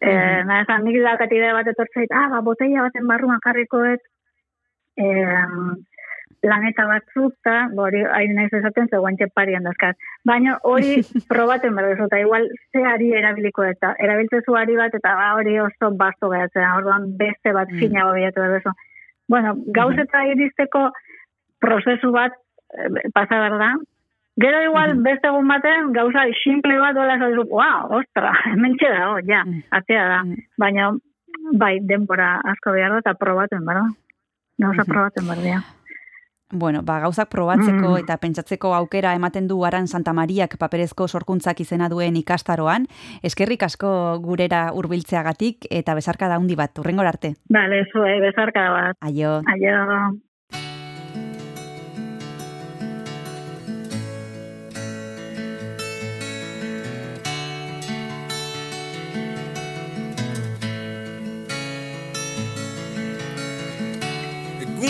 [0.00, 0.46] Eh, Mhm.
[0.46, 4.00] nahi esan, nik dakat idea bat etortzait, ah, ba, botella baten barruan jarrikoet,
[4.96, 5.46] eh,
[6.42, 9.96] laneta batzuk, eta, hori, hain naiz esaten, ze guantxe parian dazkat.
[10.24, 15.14] Baina hori probaten behar duzu, eta igual ze ari erabiliko eta erabiltzezu ari bat, eta
[15.16, 17.78] ba, hori oso basto behatzea, orduan beste bat Mm.
[17.78, 18.70] fina bilatu behar duzu.
[19.28, 20.92] Bueno, gauzeta iristeko
[21.60, 22.32] prozesu bat
[22.78, 23.72] eh, pasa behar da.
[24.38, 29.10] Gero igual beste egun baten gauza simple bat dola esan duzu, wow, ostra, hemen da,
[29.12, 29.62] oh, ja, Mm.
[29.70, 30.22] atzea da.
[30.24, 30.36] Mm.
[30.56, 30.92] Baina,
[31.58, 33.82] bai, denbora asko behar da, eta probaten, bera?
[34.58, 35.62] Gauza probaten dira.
[36.50, 37.98] Bueno, ba, gauzak probatzeko Mm.
[37.98, 42.86] eta pentsatzeko aukera ematen du Aran Santa Mariak paperezko sorkuntzak izena duen ikastaroan.
[43.22, 47.34] Eskerrik asko gurera hurbiltzeagatik eta bezarka da handi bat, urrengor arte.
[47.50, 48.96] Bale, zue, bezarka bat.
[49.00, 49.42] Aio.
[49.44, 50.18] Aio.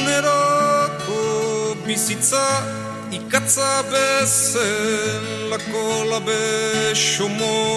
[0.09, 1.21] Eguneroko
[1.87, 2.47] bizitza
[3.13, 7.69] ikatza bezen lako labe somoruak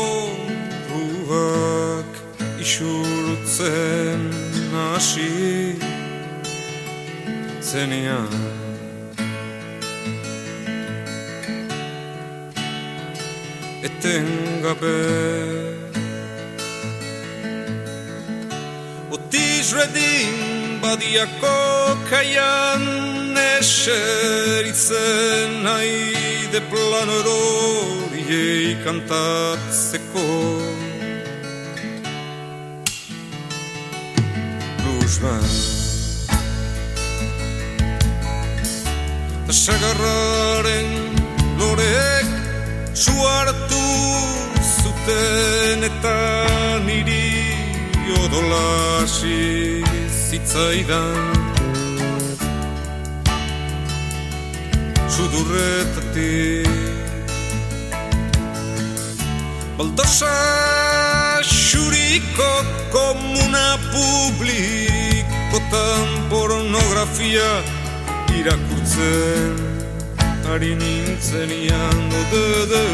[2.59, 4.21] isurtzen
[4.71, 5.75] hasi
[7.61, 8.31] zenean.
[13.83, 15.70] Etengabe
[19.11, 21.59] Redin badiako
[22.09, 22.83] kaian
[23.59, 24.71] eseritzen
[25.67, 30.27] haide plano eroriei kantatzeko
[34.79, 35.53] Blues band
[39.47, 40.89] Ta sagarraren
[41.59, 42.27] lorek
[42.93, 43.87] su hartu
[44.75, 46.17] zuten eta
[46.87, 47.20] niri
[48.19, 49.83] odolasi
[50.29, 51.15] zitzaidan
[55.09, 56.67] sudurretatik.
[59.77, 60.35] Baldosa
[61.43, 62.51] xuriko
[62.91, 65.09] komuna publikotan
[66.29, 67.51] pornografia
[68.39, 69.55] irakurtzen
[70.53, 71.99] ari nintzen ian
[72.31, 72.85] de de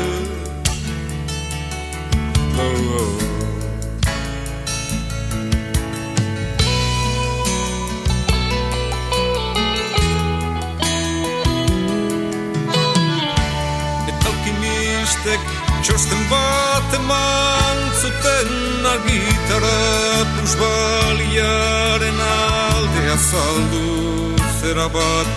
[20.28, 25.28] argitara plusbaliaren alde azaldu zera bat.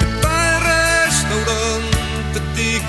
[0.00, 2.84] Eta errestaurantetik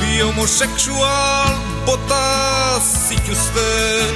[0.00, 1.54] bi homosexual
[1.86, 4.14] bota zituzten.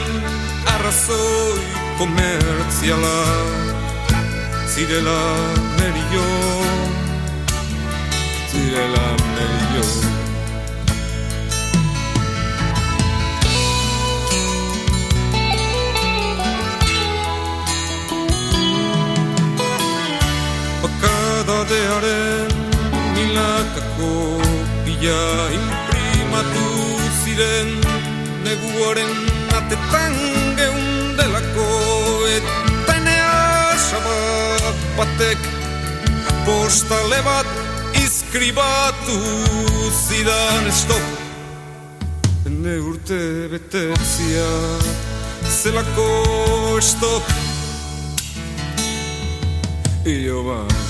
[0.75, 1.65] Arrazoi
[1.99, 3.21] komertziala
[4.67, 5.23] zirela
[5.79, 6.29] merio
[8.51, 9.85] zirela merio
[24.03, 24.43] milakako
[24.85, 25.23] bila
[25.55, 26.67] imprimatu
[27.25, 27.71] ziren
[28.45, 29.13] neguaren
[29.57, 30.15] atetan
[30.57, 31.69] geundelako
[32.37, 35.39] eta enea sabat batek
[36.47, 37.47] postale bat
[38.05, 39.19] iskribatu
[40.07, 41.07] zidan stop.
[42.47, 44.51] Ene urte betetzia
[45.63, 47.23] zelako stop.
[50.05, 50.82] Io ba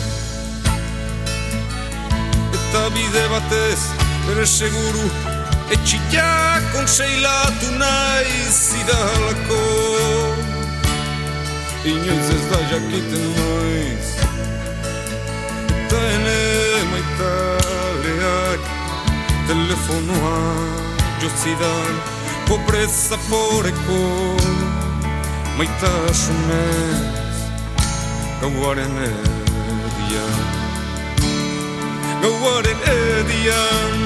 [2.72, 3.80] Eta bide batez
[4.24, 5.02] bere seguru
[5.74, 6.28] Etxita
[6.72, 9.58] konseilatu nahi zidalako.
[11.84, 14.08] Inoiz ez da jakiten noiz
[15.68, 16.38] Eta ene
[16.94, 18.72] maitaleak
[19.52, 20.40] Telefonoa
[21.20, 21.94] jotzidan
[22.48, 24.00] Pobreza poreko
[25.60, 27.36] Maitasunez
[28.40, 28.96] Gauaren
[32.22, 34.01] nor what an earthy young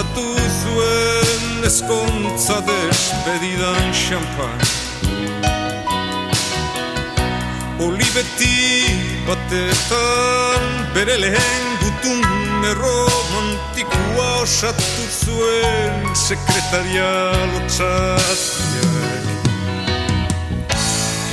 [0.00, 0.28] Oiustatu
[0.62, 4.60] zuen Eskontza despedidan xampan
[7.84, 8.56] Olibeti
[9.26, 17.12] batetan Bere lehen gutun Erromantikoa osatu zuen Sekretaria
[17.52, 19.24] lotzatiak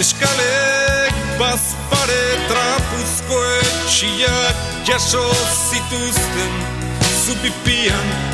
[0.03, 5.30] Eskalek bazpare trapuzko etxiak jaso
[5.70, 6.65] zituzten
[7.24, 8.26] Zupipian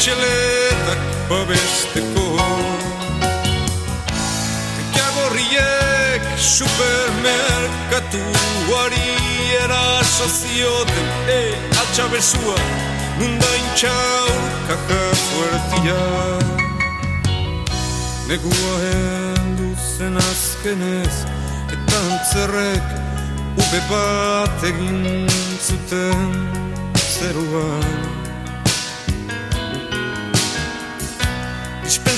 [0.00, 2.24] bitxeletak babesteko
[4.96, 9.08] Jagorriek supermerkatuari
[9.60, 12.56] eraso zioten E, atxabesua,
[13.20, 14.28] nundain txau,
[14.68, 16.46] kaja fuertiak
[18.28, 21.16] Negua heldu zen azkenez
[21.76, 22.86] Eta antzerrek
[23.60, 25.28] ube bat egin
[25.60, 26.20] zuten
[26.96, 28.19] zeruan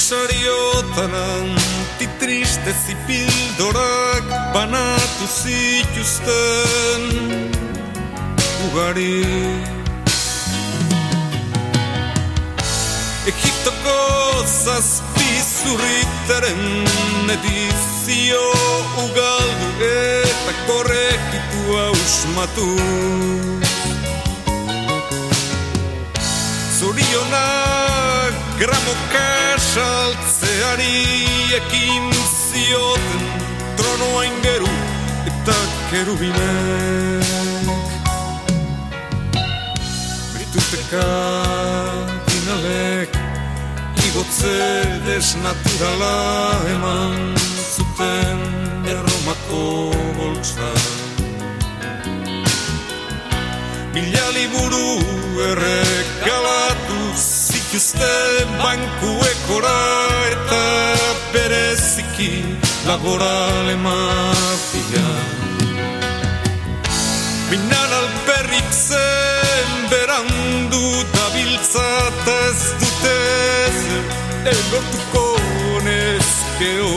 [0.02, 1.14] Dispensariotan
[1.54, 7.02] Beti triste zipildorak banatu zituzten
[8.66, 9.22] ugari
[13.30, 13.98] Egiptoko
[14.42, 16.62] zazpi zurritaren
[17.38, 18.42] edizio
[19.06, 22.70] ugaldu eta korrekitua usmatu
[26.80, 30.98] Zorionak gramoka saltzeari
[31.58, 32.04] ekin
[32.50, 33.24] zioten
[33.78, 34.70] tronoa ingeru
[35.30, 35.56] eta
[35.90, 37.26] kerubinek.
[40.36, 41.08] Bituteka
[42.28, 43.10] dinalek
[44.06, 44.58] igotze
[45.08, 46.16] desnaturala
[46.74, 47.18] eman
[47.74, 48.38] zuten
[48.94, 49.64] erromako
[50.18, 50.82] boltsan
[53.94, 54.88] Mila liburu
[55.50, 56.81] erregalatu
[57.72, 59.78] zituzten bankuekora
[60.30, 60.64] eta
[61.32, 62.44] bereziki
[62.84, 65.08] laboral emapia.
[67.48, 70.84] Minan alperrik zen berandu
[71.16, 73.16] dabiltza eta ez dute
[73.80, 74.04] zer
[74.52, 75.26] elortuko
[75.88, 76.94] nezkeo.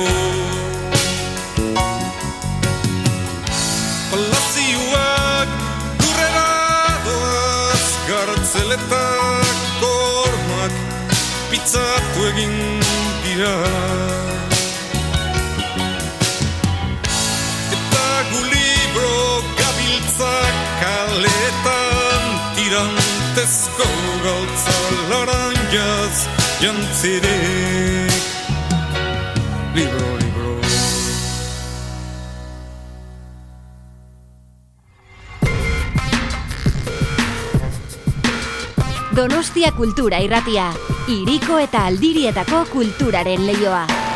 [4.12, 5.60] Palazioak
[6.04, 6.50] lurrera
[7.08, 9.15] doaz gartzeletak kormak
[11.56, 12.56] pitzatu egin
[13.24, 13.56] dira.
[17.76, 19.12] Eta gu libro
[19.60, 22.26] gabiltzak kaletan
[22.58, 23.88] tirantezko
[24.26, 24.76] galtza
[25.12, 26.18] laranjaz
[26.64, 28.20] jantzirek.
[29.78, 30.52] Libro, libro.
[39.16, 40.68] Donostia Kultura Irratia,
[41.06, 44.15] Iriko eta Aldirietako kulturaren leioa.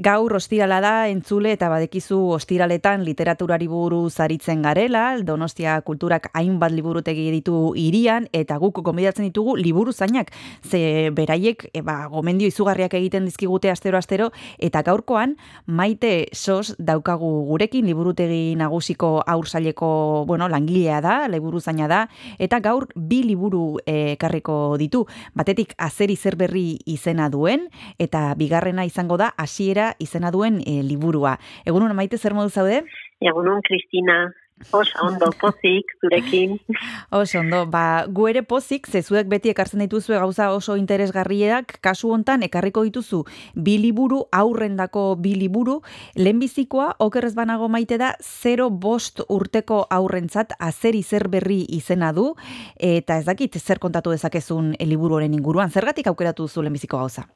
[0.00, 7.26] Gaur ostirala da entzule eta badekizu ostiraletan literaturari buruz aritzen garela, Donostia Kulturak hainbat liburutegi
[7.34, 10.30] ditu hirian eta guk gonbidatzen ditugu liburu zainak.
[10.64, 15.34] Ze beraiek e, ba, gomendio izugarriak egiten dizkigute astero astero eta gaurkoan
[15.66, 22.00] Maite Sos daukagu gurekin liburutegi nagusiko aursaileko, bueno, langilea da, liburu zaina da
[22.38, 25.04] eta gaur bi liburu eh, ekarriko ditu.
[25.36, 31.38] Batetik azeri zer berri izena duen eta bigarrena izango da hasiera izena duen e, liburua.
[31.66, 32.84] Egunon maite zer modu zaude?
[33.20, 34.30] Egunon, Kristina.
[34.72, 36.60] Oso ondo, pozik, zurekin.
[37.10, 42.44] Oso ondo, ba, gu ere pozik, zezuek beti ekartzen dituzue gauza oso interesgarrieak, kasu hontan
[42.44, 43.22] ekarriko dituzu
[43.56, 45.80] bi liburu, aurrendako bi liburu,
[46.14, 52.34] lehenbizikoa, okerrez banago maite da, 0 bost urteko aurrentzat azeri zer berri izena du,
[52.76, 57.30] eta ez dakit zer kontatu dezakezun liburu horren inguruan, zergatik aukeratu duzu lehenbiziko gauza?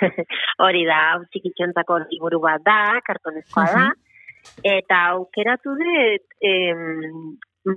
[0.66, 3.86] Hori da, hau txikitxontzako liburu bat da, kartonezkoa da,
[4.76, 6.84] eta aukeratu dut, em,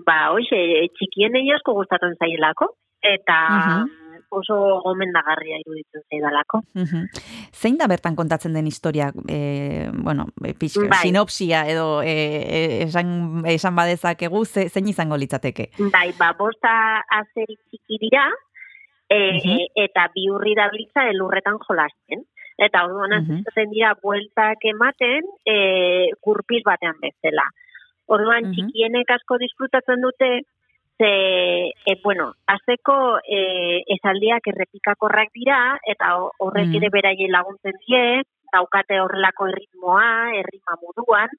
[0.06, 0.60] ba, hoxe,
[0.98, 3.40] txikien asko gustatzen zailako, eta
[4.30, 6.62] oso gomendagarria iruditzen zaidalako.
[6.78, 7.08] Mhm.
[7.54, 11.02] Zein da bertan kontatzen den historia, e, bueno, e, pixka, Bai.
[11.02, 15.70] sinopsia edo e, e, esan, esan badezakegu, ze, zein izango litzateke?
[15.92, 18.28] Bai, ba, bosta azeri txiki dira,
[19.10, 19.58] e, Mhm.
[19.76, 22.24] eta bi urri dabiltza elurretan jolasten.
[22.58, 27.46] Eta orduan mm dira bueltak ematen e, gurpiz batean bezala.
[28.08, 28.52] Orduan Mhm.
[28.54, 30.42] txikienek asko disfrutatzen dute,
[30.98, 36.76] ze, e, bueno, azeko e, esaldiak errepikakorrak dira, eta ho- horrek Mhm.
[36.76, 41.30] ere beraie laguntzen die, daukate horrelako erritmoa, errima moduan,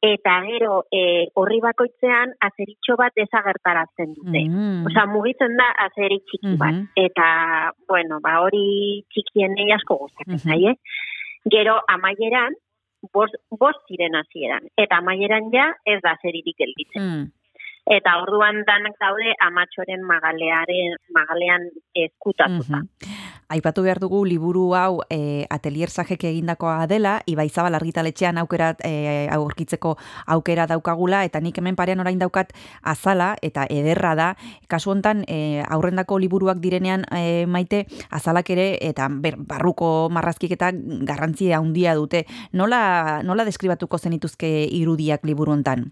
[0.00, 4.44] eta gero e, horri bakoitzean azeritxo bat desagertarazten dute.
[4.46, 4.86] Mm.
[4.86, 6.74] Osea, mugitzen da azeri txiki bat.
[6.74, 6.86] Mhm.
[6.94, 10.46] Eta, bueno, ba, hori txikien nahi asko gustatzen Mhm.
[10.46, 10.74] zaie.
[11.50, 12.54] Gero, amaieran,
[13.12, 14.70] bost, bost ziren hasieran.
[14.76, 17.02] Eta amaieran ja, ez da zeririk gelditzen.
[17.02, 17.32] Mm.
[17.90, 22.82] Eta orduan danak daude amatxoren magalearen, magalean eskutatuta.
[22.84, 23.17] Mhm.
[23.48, 29.94] Aipatu behar dugu liburu hau e, atelier sajek egindakoa dela, Ibaizabal argitaletxean aukera e, aurkitzeko
[30.34, 34.28] aukera daukagula, eta nik hemen parean orain daukat azala, eta ederra da,
[34.68, 40.68] kasu hontan e, aurrendako liburuak direnean e, maite, azalak ere, eta ber, barruko marrazkik eta
[41.08, 42.26] garrantzia handia dute.
[42.52, 45.88] Nola, nola deskribatuko zenituzke irudiak liburu hontan?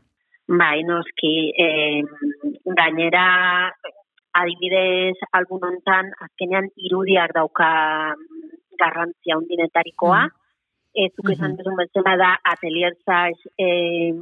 [0.47, 2.03] Bai, noski, eh,
[2.77, 3.73] gainera,
[4.41, 7.68] adibidez, album hontan, azkenean irudiak dauka
[8.14, 10.22] mm, garrantzia hundinetarikoa.
[10.26, 10.43] Mm.
[11.05, 11.57] Ez zuk esan Mhm.
[11.59, 14.12] duzun bezala da atelier zaz eh,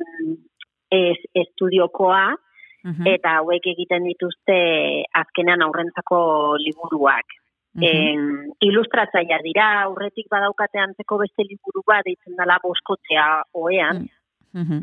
[0.90, 2.34] es, estudiokoa,
[2.84, 3.06] Mhm.
[3.06, 7.24] eta hauek egiten dituzte azkenean aurrentzako liburuak.
[7.74, 7.84] Mhm.
[7.84, 14.06] Em, ilustratzailea dira, aurretik badaukate antzeko beste liburu bat deitzen dela boskotea oean,
[14.54, 14.82] Mhm.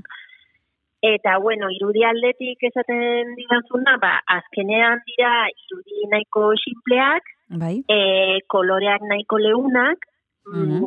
[1.02, 7.84] Eta, bueno, irudi aldetik esaten digantzuna, ba, azkenean dira irudi nahiko simpleak, Bai.
[7.89, 9.97] e, koloreak nahiko leunak,
[10.45, 10.86] Mhm.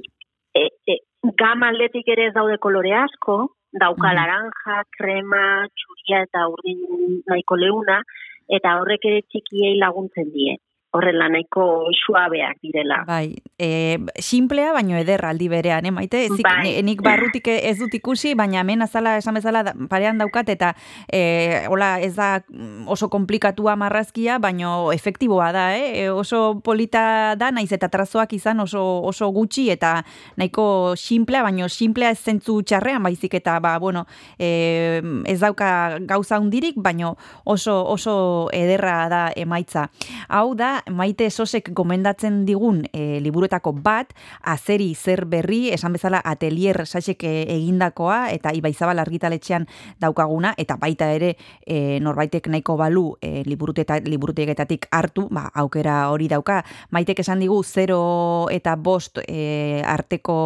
[0.55, 0.99] e, e,
[1.37, 4.15] gama aldetik ere ez daude kolore asko, dauka Mhm.
[4.15, 8.03] laranja, krema, txuria eta urdin nahiko leuna,
[8.49, 10.59] eta horrek ere txikiei laguntzen die.
[10.95, 13.01] Horrela nahiko suabeak direla.
[13.09, 16.20] Bai, e, simplea baino ederra aldi berean, eh, maite?
[16.28, 16.62] Ezik, Bai.
[16.62, 20.74] ni- nik barrutik ez dut ikusi, baina hemen azala, esan bezala, parean daukat, eta
[21.11, 22.45] e, hola, ez da
[22.86, 26.05] oso komplikatua marrazkia, baino efektiboa da, eh?
[26.05, 30.05] E, oso polita da, naiz eta trazoak izan oso, oso gutxi, eta
[30.36, 34.07] nahiko simplea, baino simplea ez zentzu txarrean, baizik eta, ba, bueno,
[34.38, 39.88] e, ez dauka gauza hundirik, baino oso, oso ederra da emaitza.
[40.28, 46.85] Hau da, maite sosek gomendatzen digun e, liburuetako bat, azeri zer berri, esan bezala atelier
[46.87, 49.66] sasek e, egindakoa, eta ibaizabal argitaletxean
[50.01, 51.35] daukaguna, eta baita ere
[51.66, 56.62] e, norbaitek nahiko balu e, liburutegetatik hartu, ba, aukera hori dauka.
[56.91, 60.37] Maitek esan digu 0 eta bost e, arteko,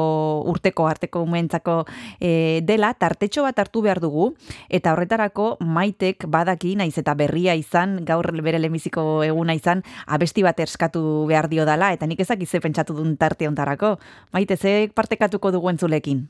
[0.50, 1.82] urteko arteko umentzako
[2.20, 4.32] e, dela, tartetxo bat hartu behar dugu,
[4.68, 9.82] eta horretarako maitek badaki, naiz eta berria izan, gaur bere lehenbiziko eguna izan,
[10.28, 13.98] abesti bat eskatu behar dio dala, eta nik ezak ze pentsatu duen tarte ontarako.
[14.32, 16.28] Maite, ze partekatuko dugu entzulekin?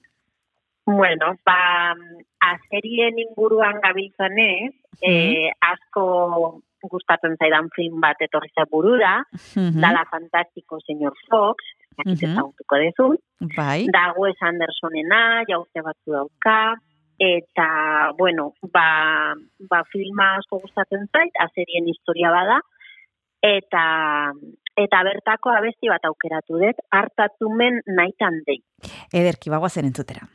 [0.86, 1.94] Bueno, ba,
[2.40, 4.72] azerien inguruan gabiltzanez,
[5.02, 9.24] eh, asko gustatzen zaidan film bat etorri za burura,
[9.56, 9.80] Mhm.
[9.80, 11.56] dala fantastiko señor Fox,
[11.98, 12.32] jakit Mhm.
[12.32, 13.18] ezagutuko dezu,
[13.56, 13.86] Bai.
[13.90, 16.78] da Wes Andersonena, jauze batzu dauka,
[17.18, 19.34] eta, bueno, ba,
[19.68, 22.60] ba filma asko gustatzen zait, azerien historia bada,
[23.42, 23.84] eta
[24.78, 28.60] eta bertako abesti bat aukeratu dut, hartatumen naitan dei.
[29.12, 30.26] Ederki, bagoa zen entzutera.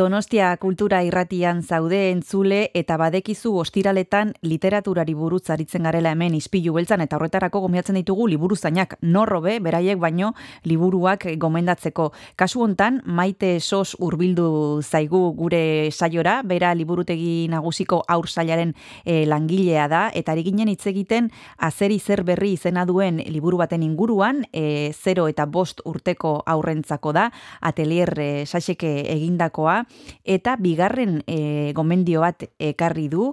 [0.00, 7.02] Donostia kultura irratian zaude entzule eta badekizu ostiraletan literaturari buruz aritzen garela hemen ispilu beltzan
[7.04, 10.30] eta horretarako gomiatzen ditugu liburuzainak norrobe beraiek baino
[10.64, 12.06] liburuak gomendatzeko.
[12.40, 18.72] Kasu hontan maite sos hurbildu zaigu gure saiora, bera liburutegi nagusiko aur sailaren
[19.04, 21.28] eh, langilea da eta ari ginen hitz egiten
[21.58, 27.28] azeri zer berri izena duen liburu baten inguruan, e, 0 eta bost urteko aurrentzako da,
[27.60, 29.82] atelier e, saseke egindakoa,
[30.24, 33.32] eta bigarren e, gomendio bat ekarri du,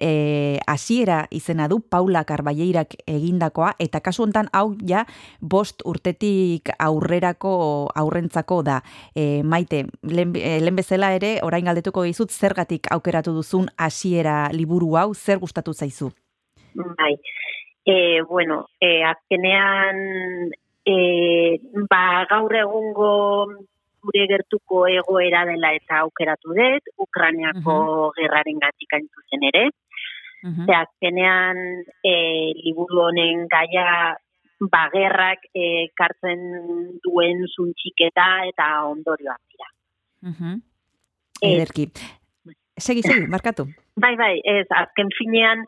[0.00, 0.58] e,
[1.30, 5.04] izena du Paula Carballeirak egindakoa, eta kasu hontan hau ja
[5.40, 8.82] bost urtetik aurrerako aurrentzako da.
[9.14, 15.38] E, maite, lehen bezala ere, orain galdetuko dizut zergatik aukeratu duzun hasiera liburu hau, zer
[15.38, 16.10] gustatu zaizu?
[16.74, 17.14] Bai.
[17.86, 20.50] E, bueno, e, azkenean
[20.84, 20.96] e,
[21.90, 23.12] ba, gaur egungo
[24.06, 27.76] gure gertuko egoera dela eta aukeratu dut, Ukrainiako
[28.18, 29.66] gerraren gatik zuzen ere.
[30.46, 31.58] Ze azkenean
[32.06, 32.12] e,
[32.62, 34.14] liburu honen gaia
[34.60, 36.40] ba, gerrak e, kartzen
[37.04, 39.68] duen zuntxiketa eta ondorioak dira.
[40.30, 40.60] Mhm.
[41.40, 41.50] Ez.
[41.50, 41.88] Ederki.
[42.78, 43.66] Segi, segi, markatu.
[43.96, 45.64] Bai, bai, ez, azken finean,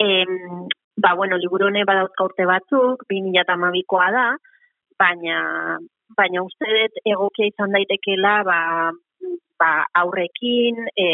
[0.00, 4.26] em, ba, bueno, liburu hone badauzka urte batzuk, 2008koa da,
[4.98, 5.78] baina,
[6.16, 8.60] baina uste dut egokia izan daitekela, ba,
[9.60, 11.08] ba, aurrekin, e,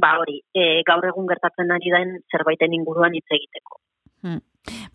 [0.00, 3.80] ba, hori, e, gaur egun gertatzen ari den zerbaiten inguruan hitz egiteko.
[4.22, 4.40] Hmm.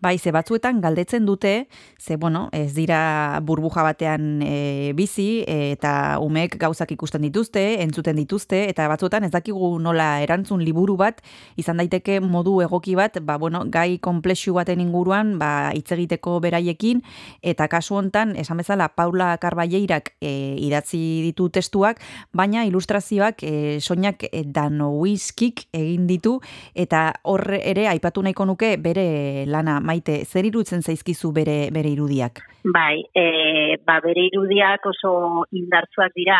[0.04, 6.58] Bai, ze batzuetan galdetzen dute, ze bueno, ez dira burbuja batean e, bizi eta umek
[6.60, 11.22] gauzak ikusten dituzte, entzuten dituzte eta batzuetan ez dakigu nola erantzun liburu bat
[11.56, 16.99] izan daiteke modu egoki bat, ba bueno, gai komplexu baten inguruan, ba hitz egiteko beraiekin
[17.39, 20.34] eta kasu hontan esan bezala Paula Carballeirak e,
[20.68, 26.41] idatzi ditu testuak, baina ilustrazioak e, soinak e, Danowiskik egin ditu
[26.76, 32.41] eta hor ere aipatu nahiko nuke bere lana maite, zer irutzen zaizkizu bere, bere irudiak?
[32.66, 35.14] Bai, e, ba, bere irudiak oso
[35.52, 36.39] indartzuak dira,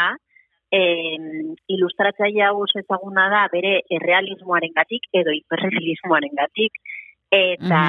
[0.74, 0.82] e,
[1.76, 6.82] ilustratzaia oso ezaguna da bere errealismoaren gatik edo hiperrealismoaren gatik,
[7.34, 7.82] eta,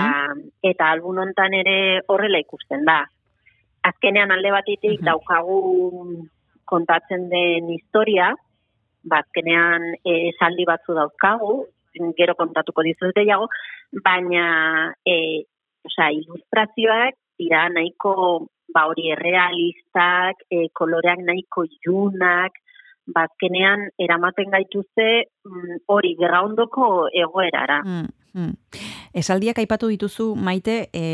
[0.65, 1.77] eta albun hontan ere
[2.09, 3.03] horrela ikusten da.
[3.85, 5.59] Azkenean alde batitik daukagu
[6.65, 8.33] kontatzen den historia,
[9.05, 11.57] ba, azkenean e, esaldi batzu dauzkagu,
[12.19, 13.47] gero kontatuko dizut gehiago,
[14.05, 14.47] baina
[15.07, 15.45] e,
[15.87, 22.57] osea, ilustrazioak dira nahiko ba hori errealistak, e, koloreak nahiko ilunak,
[23.07, 25.07] bazkenean eramaten gaituzte
[25.45, 27.83] mm, hori gerraondoko egoerara.
[27.85, 28.53] Mm, mm.
[29.15, 31.05] Esaldiak aipatu dituzu, maite, e,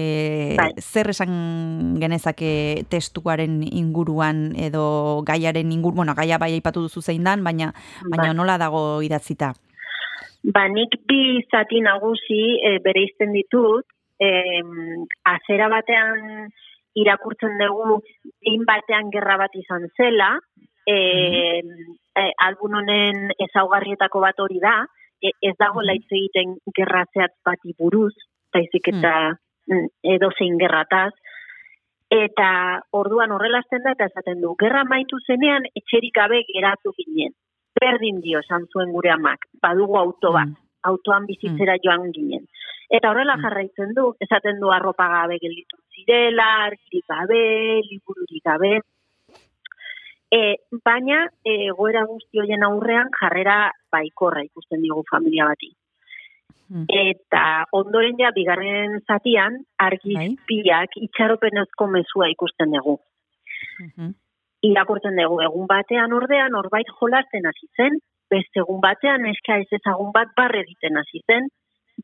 [0.57, 0.71] Bai.
[0.81, 1.33] zer esan
[2.01, 7.75] genezake testuaren inguruan edo gaiaren inguruan, bueno, gaia bai aipatu duzu zein dan, baina,
[8.07, 8.37] baina Bai.
[8.39, 9.53] nola dago idatzita?
[10.55, 13.85] Ba, nik bi zati nagusi e, bere izten ditut,
[14.21, 14.31] e,
[15.25, 16.51] azera batean
[17.01, 18.01] irakurtzen dugu,
[18.43, 20.33] egin batean gerra bat izan zela,
[20.87, 20.97] e,
[22.19, 24.77] e, albun honen ezaugarrietako bat hori da,
[25.23, 28.15] e, ez dago laitz egiten gerra zehatz bati buruz,
[28.53, 29.15] taizik eta
[29.71, 31.13] mm, edo zein gerrataz,
[32.11, 32.51] eta
[33.01, 37.37] orduan horrelazten da eta esaten du, gerra maitu zenean etxerik gabe geratu ginen.
[37.81, 40.51] Berdin dio esan zuen gure amak, badugu auto bat,
[40.91, 42.49] autoan bizitzera joan ginen.
[42.91, 47.43] Eta horrela jarraitzen du, esaten du arropa gabe gelditu zirela, argirik gabe,
[47.87, 48.73] libururik gabe.
[50.31, 50.41] E,
[50.87, 53.61] baina, e, goera guzti hoien aurrean jarrera
[53.95, 55.71] baikorra ikusten digu familia bati.
[56.71, 62.95] Eta ondoren ja, bigarren zatian, argizpiak itxaropenezko mezua ikusten dugu.
[64.67, 67.99] Irakurtzen dugu, egun batean ordean, norbait jolasten hasi zen,
[68.31, 71.51] beste egun batean eska ez ezagun bat barre egiten hasi zen,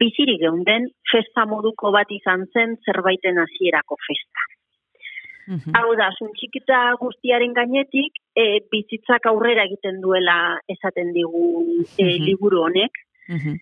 [0.01, 4.47] bizirik geunden festa moduko bat izan zen zerbaiten hasierako festa.
[5.79, 11.45] Hau da, suntxikita guztiaren gainetik, e, bizitzak aurrera egiten duela esaten digu
[12.03, 12.99] e, liburu honek.
[13.29, 13.61] Mhm.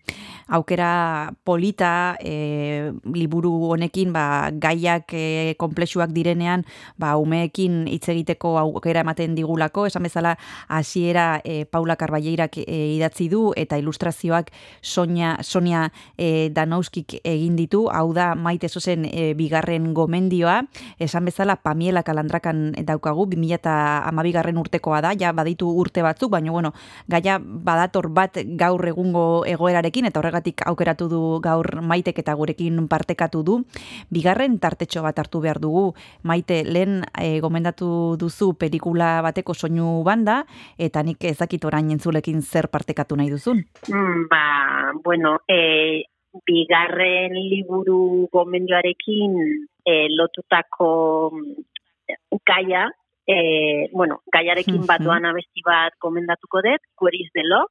[0.49, 6.64] Aukera polita e, liburu honekin ba, gaiak e, komplexuak direnean
[7.01, 10.36] ba, umeekin hitz egiteko aukera ematen digulako, esan bezala
[10.68, 15.88] hasiera e, Paula Carballeirak e, idatzi du eta ilustrazioak Sonia, Sonia
[16.18, 20.61] e, Danauskik egin ditu, hau da maite zozen e, bigarren gomendioa,
[20.99, 26.74] esan bezala Pamiela Kalandrakan daukagu, 2000 garren urtekoa da, ja baditu urte batzuk, baina bueno,
[27.09, 33.43] gaia badator bat gaur egungo egoerarekin eta horregatik aukeratu du gaur maitek eta gurekin partekatu
[33.45, 33.64] du.
[34.11, 35.95] Bigarren tartetxo bat hartu behar dugu.
[36.22, 40.45] Maite, lehen e, gomendatu duzu pelikula bateko soinu banda
[40.78, 43.62] eta nik ezakit orain entzulekin zer partekatu nahi duzun.
[43.89, 46.05] Mm, ba, bueno, e,
[46.47, 49.39] bigarren liburu gomendioarekin
[49.87, 52.89] e, lotutako mm, gaia,
[53.26, 57.70] e, bueno, gaiarekin batuan abesti bat gomendatuko dut, Where is the Love,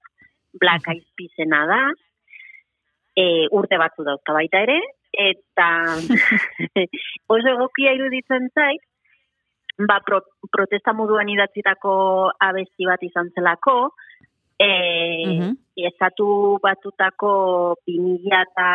[0.54, 1.82] Black Eyed Peasena da,
[3.16, 4.80] e, urte batzu dauzka baita ere,
[5.14, 5.70] eta
[7.34, 8.82] oso egokia iruditzen zait,
[9.78, 11.94] ba, pro, protesta moduan idatzitako
[12.40, 13.94] abesti bat izan zelako,
[14.60, 14.70] e,
[15.28, 15.52] Mhm.
[15.90, 18.70] estatu batutako 2000 eta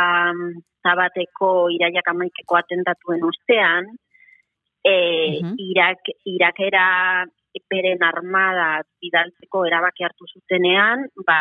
[0.82, 3.86] zabateko iraiak amaikeko atentatuen ostean,
[4.84, 7.24] e, Irak, Irakera
[7.68, 11.40] beren armada bidaltzeko erabaki hartu zutenean, ba,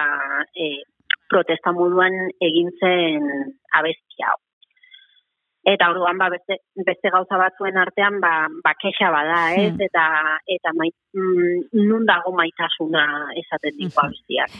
[0.55, 0.81] e,
[1.29, 3.23] protesta moduan egin zen
[3.79, 4.37] abesti hau.
[5.67, 9.73] Eta orduan ba beste, beste gauza batzuen artean ba, ba kexa bada, ez?
[9.73, 9.81] Hmm.
[9.83, 10.03] Eta
[10.55, 13.03] eta mait, mm, nun dago maitasuna
[13.41, 14.55] esaten diku abestiak.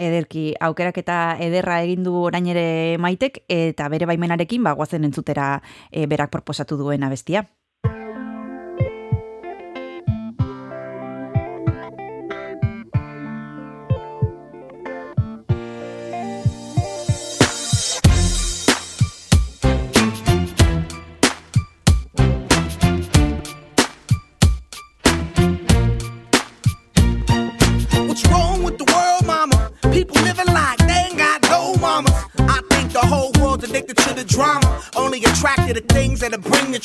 [0.00, 5.60] Ederki, aukerak eta ederra egin du orain ere maitek eta bere baimenarekin ba goazen entzutera
[5.90, 7.44] e, berak proposatu duen abestia.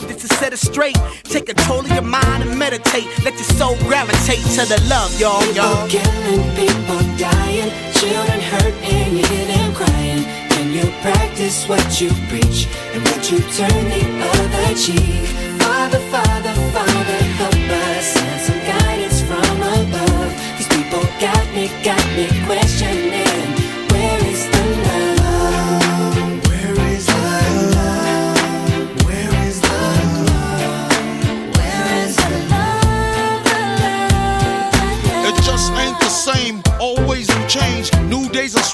[0.00, 0.96] love just to set it straight.
[1.24, 3.06] Take control of your mind and meditate.
[3.24, 5.88] Let your soul gravitate to the love, y'all, y'all.
[5.88, 10.22] People killing, people dying, children hurt and you hear them crying.
[10.50, 15.26] Can you practice what you preach and would you turn the other cheek?
[15.62, 20.30] Father, Father, Father, help us send some guidance from above.
[20.58, 22.97] These people got me, got me questioning.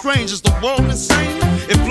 [0.05, 0.33] Strange.
[0.33, 1.64] Is the world insane?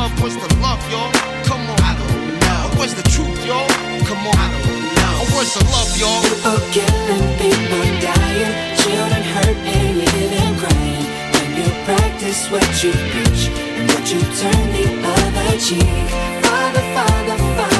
[0.00, 1.12] Where's the love, y'all?
[1.44, 1.76] Come on.
[1.84, 2.80] I don't know.
[2.80, 3.68] Where's the truth, y'all?
[4.08, 4.32] Come on.
[4.32, 5.36] I don't know.
[5.36, 6.22] Where's the love, y'all?
[6.24, 11.04] People killing, people dying, children hurt and them crying.
[11.36, 16.08] When you practice what you preach and would you turn the other cheek?
[16.48, 17.79] Father, Father, Father,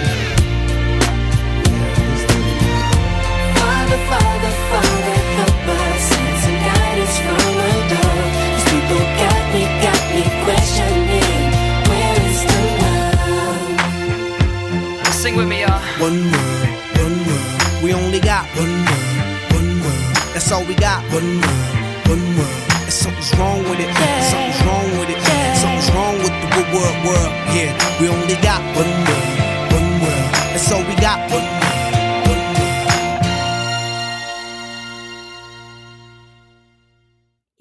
[15.21, 15.79] Sing with me, y'all.
[15.99, 16.67] One world,
[16.97, 17.83] one world.
[17.83, 20.15] We only got one world, one world.
[20.33, 21.03] That's all we got.
[21.13, 22.61] One world, one world.
[22.81, 23.93] And something's wrong with it.
[24.33, 25.21] Something's wrong with it.
[25.61, 27.33] Something's wrong with the world, world.
[27.53, 27.69] Yeah,
[28.01, 29.29] we only got one world,
[29.77, 30.29] one world.
[30.57, 31.29] That's all we got.
[31.29, 31.60] One world.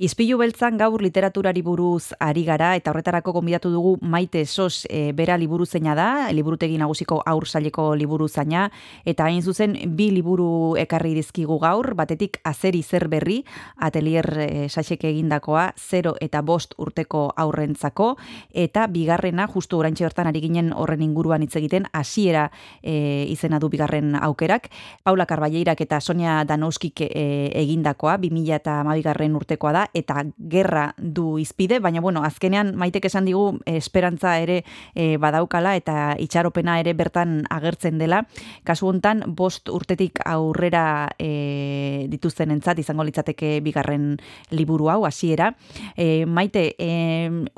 [0.00, 5.34] Izpilu beltzan gaur literaturari buruz ari gara eta horretarako gonbidatu dugu Maite Sos e, bera
[5.36, 8.70] liburu zeina da, liburutegi nagusiko aur saileko liburu zaina
[9.04, 13.42] eta hain zuzen bi liburu ekarri dizkigu gaur, batetik azeri zer berri,
[13.76, 18.14] atelier e, sasek egindakoa, 0 eta bost urteko aurrentzako
[18.56, 22.46] eta bigarrena justu oraintxe bertan ari ginen horren inguruan hitz egiten hasiera
[22.80, 24.72] e, izena du bigarren aukerak,
[25.04, 27.28] Paula Karballeirak eta Sonia Danouskik e,
[27.66, 33.24] egindakoa, 2000 eta garren urtekoa da, eta gerra du izpide, baina bueno, azkenean maitek esan
[33.28, 34.62] digu eh, esperantza ere
[34.94, 38.24] eh, badaukala eta itxaropena ere bertan agertzen dela.
[38.64, 44.16] Kasu hontan bost urtetik aurrera e, dituzten entzat, izango litzateke bigarren
[44.54, 45.50] liburu hau, hasiera.
[45.96, 46.90] E, maite, e,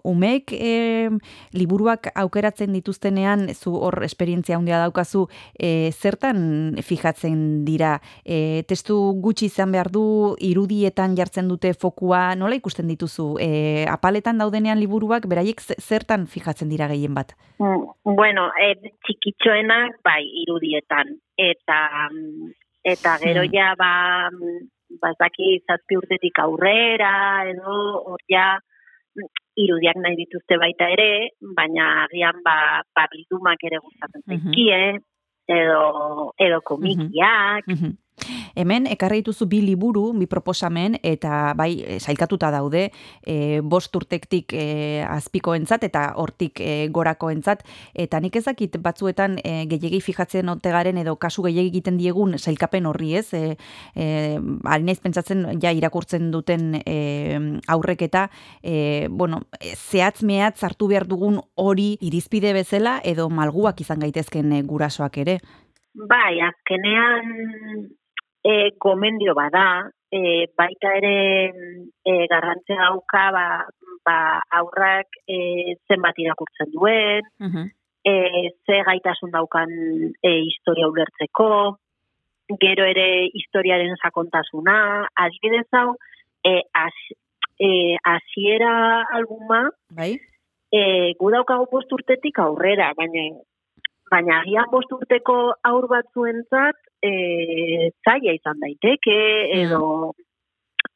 [0.08, 0.74] umek e,
[1.56, 5.26] liburuak aukeratzen dituztenean, zu hor esperientzia handia daukazu,
[5.58, 7.96] e, zertan fijatzen dira?
[8.24, 10.04] E, testu gutxi izan behar du,
[10.40, 13.36] irudietan jartzen dute fokua, nola ikusten dituzu?
[13.40, 13.48] E,
[13.90, 17.34] apaletan daudenean liburuak, beraiek ze- zertan fijatzen dira gehien bat?
[17.58, 18.74] Mm, Bueno, e,
[19.06, 22.52] txikitxoenak bai irudietan eta mm,
[22.84, 23.52] Eta gero Mm.
[23.54, 23.90] ja, ba,
[24.34, 27.74] mm, ba, ez daki zazpi urtetik aurrera, edo,
[28.10, 28.58] hor ja,
[29.14, 34.50] mm, irudiak nahi dituzte baita ere, baina agian ba, ba bildumak ere gustatzen Mhm.
[34.50, 34.98] zaizkie,
[35.46, 37.94] edo, edo komikiak, Mhm.
[38.54, 42.84] Hemen, ekarri dituzu bi liburu, bi proposamen, eta bai, e, sailkatuta daude,
[43.24, 50.02] e, bost urtektik e, azpikoentzat eta hortik e, gorakoentzat, eta nik ezakit batzuetan e, gehiegi
[50.04, 53.56] fijatzen otegaren edo kasu gehiegi egiten diegun sailkapen horri ez, e,
[53.96, 54.06] e,
[54.64, 56.98] ari pentsatzen ja irakurtzen duten e,
[57.72, 58.28] aurrek eta,
[58.62, 59.42] e, bueno,
[59.72, 65.40] zehatz mehatz hartu behar dugun hori irizpide bezala edo malguak izan gaitezken gurasoak ere.
[65.92, 67.92] Bai, azkenean
[68.44, 71.14] e, gomendio bada, e, baita ere
[72.04, 73.46] e, garrantzia dauka ba,
[74.04, 74.18] ba
[74.58, 77.22] aurrak e, zenbat irakurtzen duen,
[78.04, 78.14] e,
[78.66, 79.70] ze gaitasun daukan
[80.22, 81.78] e, historia ulertzeko,
[82.60, 85.94] gero ere historiaren sakontasuna, adibidez hau,
[86.44, 86.98] e, az,
[87.58, 90.18] e, hasiera albuma, Bai?
[90.72, 93.30] e, gu daukagu bost urtetik aurrera, baina
[94.12, 99.18] baina agian bost urteko aur batzuentzat e, zaila izan daiteke,
[99.62, 100.12] edo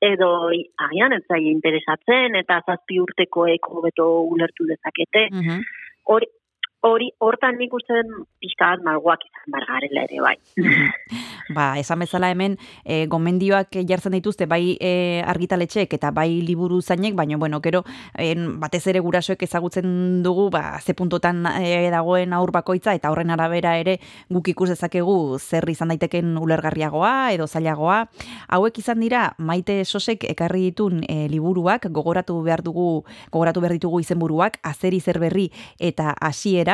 [0.03, 5.29] edo i- agian ez zaila interesatzen, eta zazpi urtekoek hobeto ulertu dezakete.
[6.05, 6.27] Hori,
[6.85, 7.95] hori, hortan nik uste
[8.43, 10.37] pixka bat malguak izan behar garela ere, bai.
[11.57, 17.15] Ba, esan bezala hemen e, gomendioak jartzen dituzte bai e, argitaletxeek eta bai liburu zainek,
[17.15, 17.85] baina bueno, gero
[18.19, 23.31] en, batez ere gurasoek ezagutzen dugu ba, ze puntotan e, dagoen aur bakoitza eta horren
[23.31, 23.99] arabera ere
[24.29, 28.01] guk ikus dezakegu zer izan daiteken ulergarriagoa edo zailagoa.
[28.51, 34.03] Hauek izan dira maite sosek ekarri ditun e, liburuak gogoratu behar dugu gogoratu behar ditugu
[34.03, 35.47] izenburuak azeri zer berri
[35.79, 36.66] eta hasiera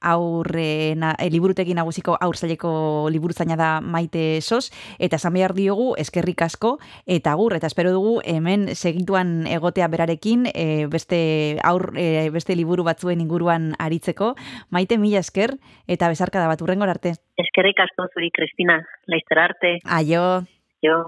[0.00, 4.70] aurre na, e, liburutegi nagusiko aur zaileko liburu zaina da maite sos.
[4.98, 7.56] Eta esan behar diogu eskerrik asko eta agur.
[7.56, 13.72] Eta espero dugu hemen segituan egotea berarekin e, beste aur e, beste liburu batzuen inguruan
[13.78, 14.34] aritzeko.
[14.70, 15.56] Maite mila esker
[15.86, 17.16] eta besarka da bat urrengor arte.
[17.36, 19.78] Eskerrik asko zuri, Kristina, laizter arte.
[19.84, 20.44] aio.
[20.82, 21.02] Jo.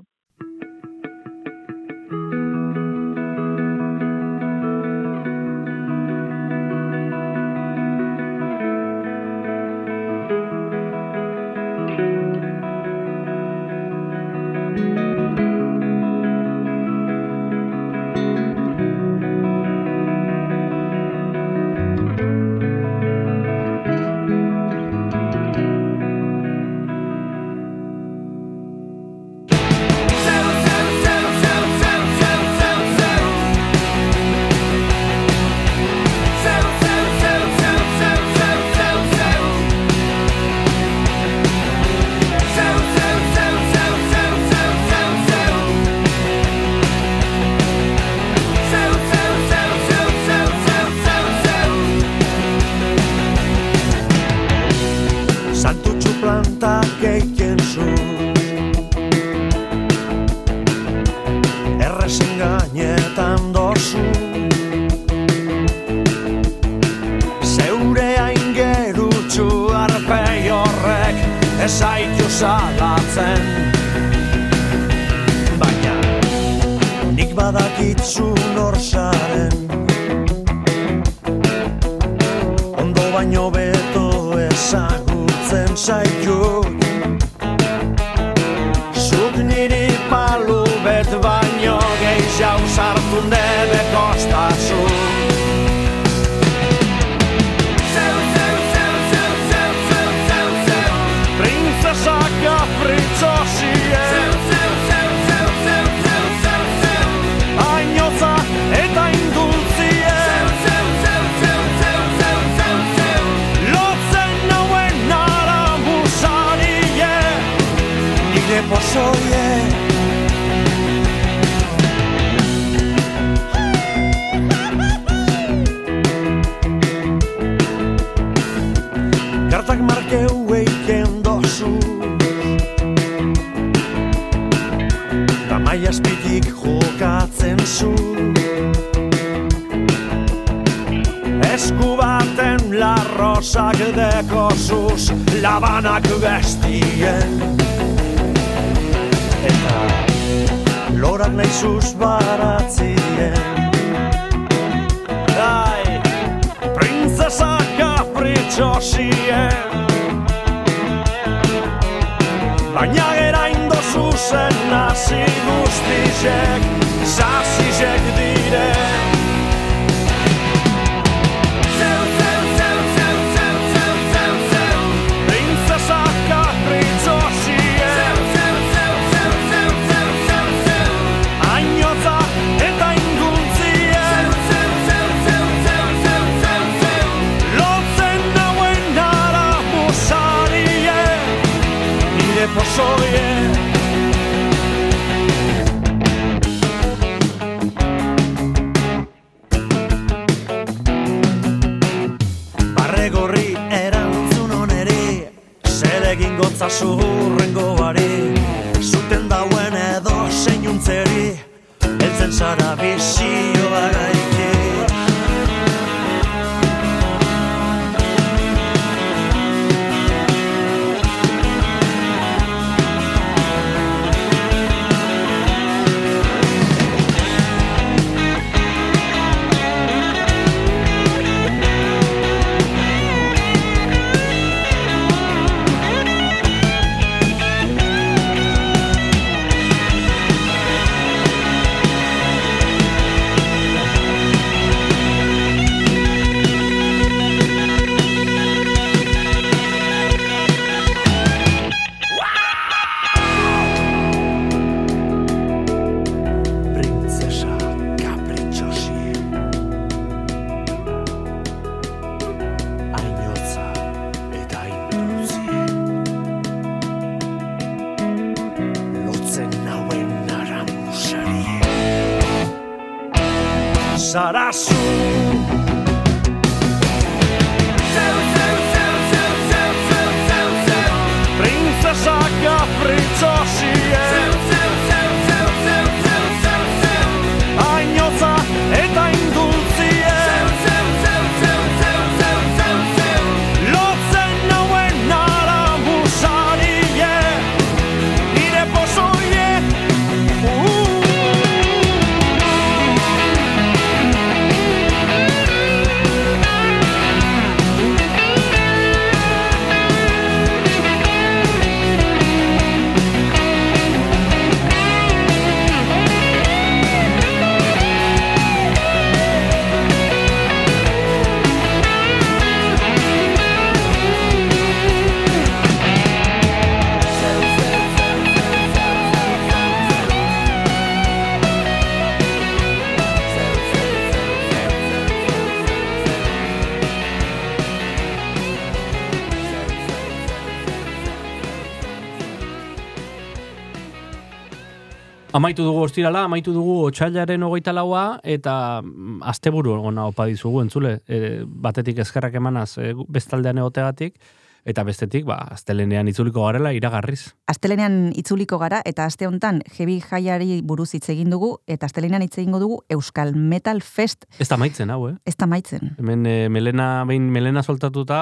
[345.45, 350.95] Amaitu dugu ostirala, amaitu dugu otxailaren hogeita laua, eta mm, asteburu gona opa dizugu, entzule,
[351.05, 354.17] e, batetik eskerrak emanaz e, bestaldean egotegatik,
[354.65, 357.35] eta bestetik, ba, astelenean itzuliko garela iragarriz.
[357.55, 362.35] Astelenean itzuliko gara eta aste hontan Jebi Jaiari buruz hitz egin dugu eta astelenean hitz
[362.41, 364.25] egingo dugu Euskal Metal Fest.
[364.43, 365.15] Ez da maitzen, hau, eh?
[365.29, 365.93] Ez da maitzen.
[366.01, 368.19] Hemen e, Melena, behin Melena soltatuta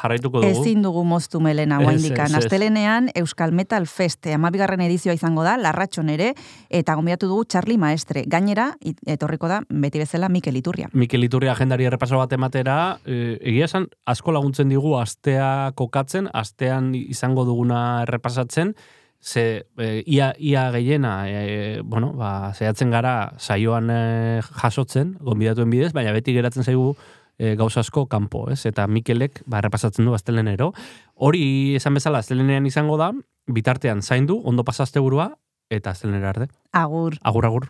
[0.00, 0.64] jarraituko dugu.
[0.64, 2.32] Ezin dugu moztu Melena guaindikan.
[2.34, 2.40] ez.
[2.40, 6.32] Astelenean Euskal Metal Fest amabigarren edizioa izango da, larratxon ere,
[6.68, 8.24] eta gonbidatu dugu Charlie Maestre.
[8.26, 8.72] Gainera,
[9.06, 10.90] etorriko da, beti bezala Mikel Iturria.
[10.98, 16.90] Mikel Iturri agendari errepaso bat ematera, e, egia esan, asko laguntzen digu astea kokatzen, astean
[16.98, 18.02] izango duguna
[18.48, 18.74] errepasatzen,
[19.20, 25.92] ze e, ia, ia gehiena, e, bueno, ba, zehatzen gara saioan e, jasotzen, gonbidatuen bidez,
[25.92, 26.96] baina beti geratzen zaigu
[27.38, 28.64] e, gauza asko kanpo, ez?
[28.66, 30.72] Eta Mikelek ba, errepasatzen du astelenero.
[31.14, 33.12] Hori esan bezala astelenean izango da,
[33.46, 35.34] bitartean zaindu, ondo pasazte burua,
[35.68, 36.48] eta astelenera arde.
[36.72, 37.18] Agur.
[37.22, 37.68] Agur, agur.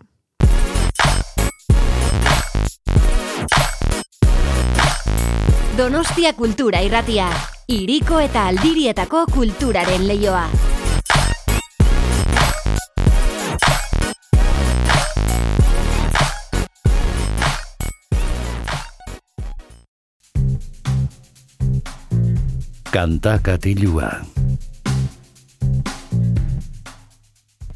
[5.79, 7.31] Donostia Kultura Irratia.
[7.69, 10.47] Iriko eta aldirietako kulturaren leioa.
[22.89, 24.38] Kanta katilua.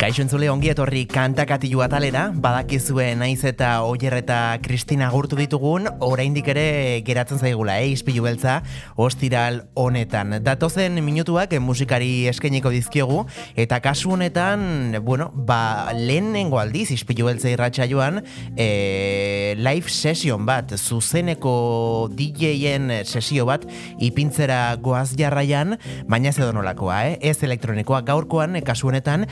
[0.03, 6.49] Kaixo entzule ongi etorri kantakatilu atalera, badakizue naiz eta Oier eta Kristina gurtu ditugun, oraindik
[6.51, 6.65] ere
[7.07, 8.57] geratzen zaigula, eh, ispilu beltza,
[8.99, 10.41] ostiral honetan.
[10.43, 13.21] Datozen minutuak musikari eskainiko dizkiogu,
[13.55, 18.25] eta kasu honetan, bueno, ba, lehenengo aldiz ispilu beltza irratxa joan,
[18.57, 23.63] e, live session bat, zuzeneko DJ-en sesio bat,
[24.03, 25.77] ipintzera goaz jarraian,
[26.11, 27.17] baina ez edo nolakoa, eh?
[27.21, 29.29] ez elektronikoa gaurkoan, kasu honetan,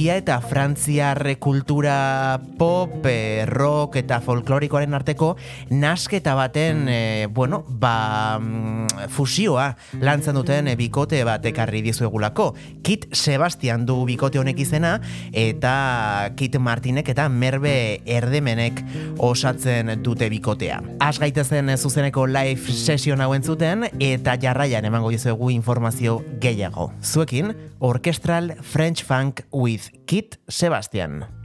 [0.00, 5.34] Turkia eta Frantziar kultura pop, eh, rock eta folklorikoaren arteko
[5.68, 12.54] nasketa baten, eh, bueno, ba, mm, fusioa lantzen duten eh, bikote bat ekarri dizuegulako.
[12.82, 15.02] Kit Sebastian du bikote honek izena
[15.32, 18.80] eta Kit Martinek eta Merbe Erdemenek
[19.18, 20.80] osatzen dute bikotea.
[20.98, 26.90] Az gaitezen zuzeneko live session hauen zuten eta jarraian emango dizuegu informazio gehiago.
[27.02, 31.39] Zuekin, Orchestral French Funk with Kit Sebastian.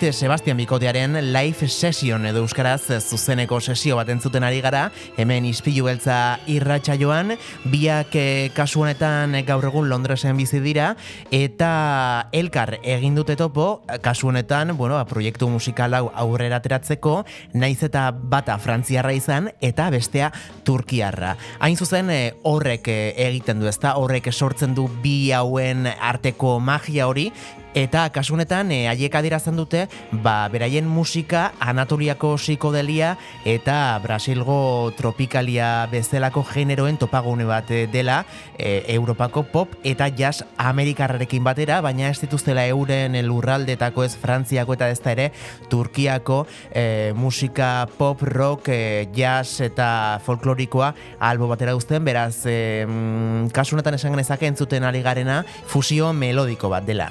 [0.00, 4.86] David Sebastian Bikotearen live session edo euskaraz zuzeneko sesio bat entzuten ari gara,
[5.20, 7.34] hemen ispilu beltza irratxa joan,
[7.68, 10.94] biak eh, kasu honetan gaur egun Londresen bizi dira,
[11.36, 17.82] eta elkar egin dute topo, kasu honetan, bueno, a, proiektu musikal hau aurrera ateratzeko, naiz
[17.84, 20.32] eta bata frantziarra izan, eta bestea
[20.64, 21.34] turkiarra.
[21.60, 23.98] Hain zuzen eh, horrek eh, egiten du, ezta?
[24.00, 27.28] Horrek sortzen du bi hauen arteko magia hori,
[27.74, 35.86] eta kasunetan e, eh, haiek adierazten dute ba, beraien musika Anatoliako psikodelia eta Brasilgo tropikalia
[35.90, 38.24] bezalako generoen topagune bat eh, dela
[38.58, 44.90] e, Europako pop eta jazz amerikarrarekin batera, baina ez dituztela euren lurraldetako ez Frantziako eta
[44.90, 45.30] ez da ere
[45.70, 46.44] Turkiako
[46.74, 52.86] e, musika pop, rock, e, jazz eta folklorikoa albo batera uzten, beraz e,
[53.54, 57.10] kasunetan esan genezake entzuten ari garena fusio melodiko bat dela.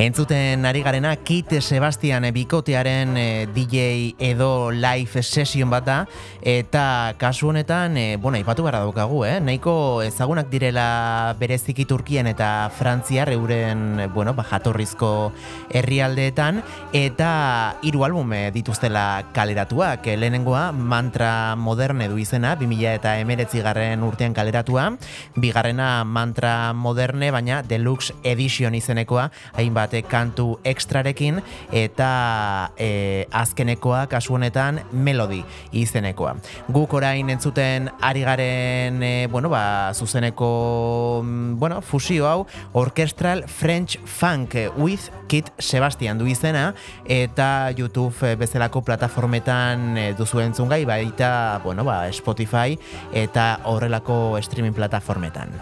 [0.00, 5.96] Entzuten ari garena Kit Sebastian bikotearen eh, DJ edo live session bat da
[6.40, 9.34] eta kasu honetan, eh, bueno, aipatu gara daukagu, eh?
[9.44, 15.34] nahiko ezagunak direla bereziki Turkien eta Frantziar euren, eh, bueno, ba, jatorrizko
[15.70, 20.06] herrialdeetan eta hiru albume dituztela kaleratuak.
[20.06, 23.14] Eh, Lehenengoa Mantra Moderne du izena, 2000 eta
[23.62, 24.96] garren urtean kaleratua,
[25.36, 31.40] bigarrena Mantra Moderne, baina Deluxe Edition izenekoa, hainbat kantu ekstrarekin
[31.72, 35.42] eta e, azkenekoa kasu honetan Melody
[35.72, 36.36] izenekoa.
[36.70, 43.98] Guk orain entzuten ari garen e, bueno, ba, zuzeneko mm, bueno, fusio hau Orchestral French
[44.04, 46.72] Funk with Kit Sebastian du izena
[47.04, 52.78] eta YouTube eh, bezalako plataformetan eh, duzu entzun gai baita bueno, ba, Spotify
[53.12, 55.58] eta horrelako streaming plataformetan.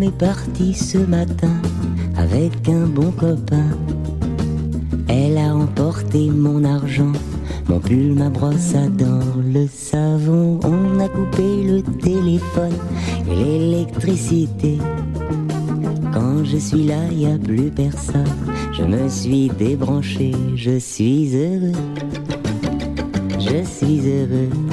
[0.00, 1.52] Est partie ce matin
[2.16, 3.68] avec un bon copain.
[5.08, 7.12] Elle a emporté mon argent,
[7.68, 9.20] mon pull, ma brosse à dents,
[9.52, 10.58] le savon.
[10.64, 12.78] On a coupé le téléphone
[13.28, 14.78] l'électricité.
[16.12, 18.24] Quand je suis là, y a plus personne.
[18.72, 21.72] Je me suis débranché, je suis heureux.
[23.38, 24.63] Je suis heureux.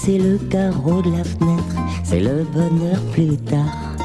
[0.00, 3.96] Cassé le carreau de la fenêtre, c'est le bonheur plus tard.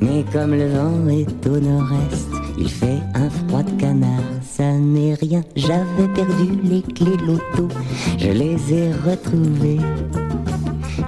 [0.00, 2.28] Mais comme le vent est au nord-est,
[2.58, 5.42] il fait un froid de canard, ça n'est rien.
[5.56, 7.68] J'avais perdu les clés de l'auto,
[8.18, 9.80] je les ai retrouvées.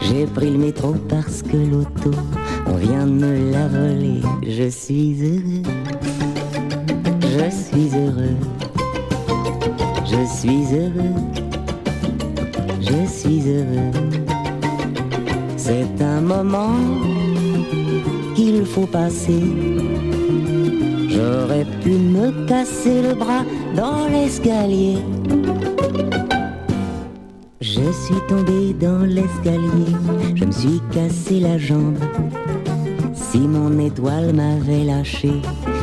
[0.01, 2.11] J'ai pris le métro parce que l'auto,
[2.67, 4.21] on vient de me la voler.
[4.47, 5.36] Je suis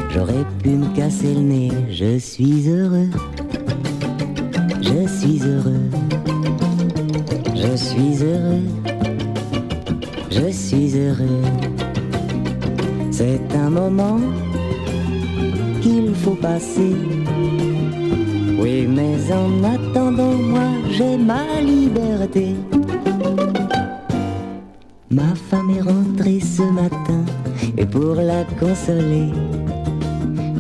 [0.10, 1.72] j'aurais pu me casser le nez.
[1.90, 3.10] Je suis heureux,
[4.82, 5.90] je suis heureux,
[7.56, 8.64] je suis heureux,
[10.30, 11.42] je suis heureux.
[13.12, 14.20] C'est un moment
[15.82, 16.96] qu'il faut passer.
[18.60, 22.56] Oui, mais en attendant, moi j'ai ma liberté.
[26.58, 27.26] Ce matin
[27.78, 29.32] et pour la consoler,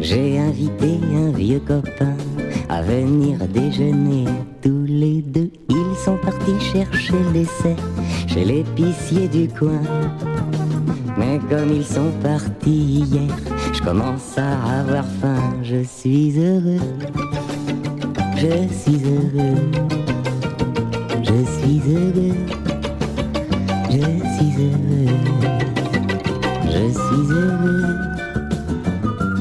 [0.01, 2.15] j'ai invité un vieux copain
[2.67, 4.25] à venir déjeuner.
[4.63, 7.83] Tous les deux, ils sont partis chercher le dessert
[8.27, 9.83] chez l'épicier du coin.
[11.17, 13.35] Mais comme ils sont partis hier,
[13.71, 15.53] je commence à avoir faim.
[15.61, 16.87] Je suis heureux,
[18.35, 19.61] je suis heureux,
[21.21, 22.37] je suis heureux,
[23.91, 25.43] je suis heureux,
[26.73, 27.85] je suis heureux,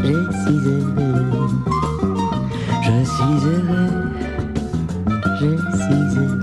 [0.05, 1.49] je suis heureux,
[2.83, 3.93] je suis heureux,
[5.41, 6.42] je suis heureux.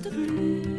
[0.00, 0.71] the blue.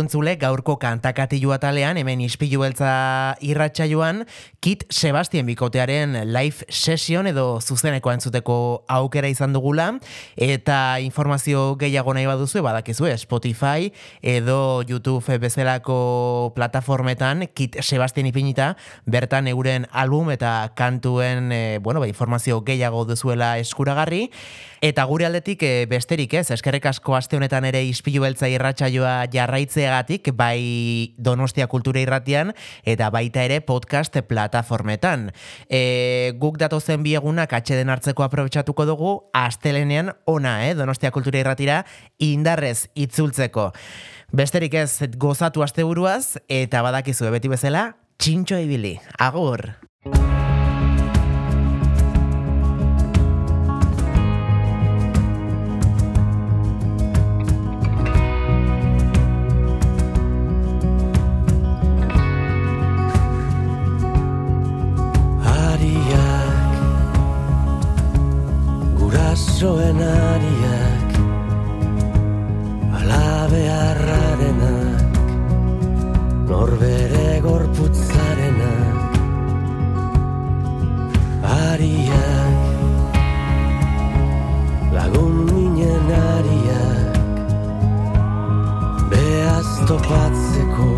[0.00, 4.24] Entzule gaurko kantakatilu atalean, hemen ispilu beltza irratsaioan,
[4.60, 8.56] Kit Sebastien bikotearen live session edo zuzeneko entzuteko
[8.90, 9.92] aukera izan dugula,
[10.36, 13.92] eta informazio gehiago nahi baduzu, badakizu, Spotify
[14.22, 18.74] edo YouTube bezalako plataformetan Kit Sebastien ipinita,
[19.06, 24.30] bertan euren album eta kantuen eh, bueno, ba, informazio gehiago duzuela eskuragarri,
[24.86, 30.30] Eta gure aldetik e, besterik ez, eskerrek asko aste honetan ere ispilu beltza irratsaioa jarraitzeagatik,
[30.38, 32.52] bai Donostia Kultura Irratian
[32.86, 35.32] eta baita ere podcast plataformetan.
[35.66, 41.82] E, guk datozen biegunak atxeden hartzeko aprobetsatuko dugu, astelenean ona, eh, Donostia Kultura Irratira
[42.22, 43.72] indarrez itzultzeko.
[44.30, 47.88] Besterik ez gozatu asteburuaz eta badakizu beti bezala,
[48.22, 49.00] txintxo ibili.
[49.18, 49.72] Agur!
[69.56, 71.12] basoen ariak
[72.98, 75.14] Alabe harrarenak
[76.48, 78.98] Norbere gorputzarenak
[81.68, 82.58] Ariak.
[84.92, 87.16] Lagun ninen ariak
[89.10, 90.92] Beaz topatzeko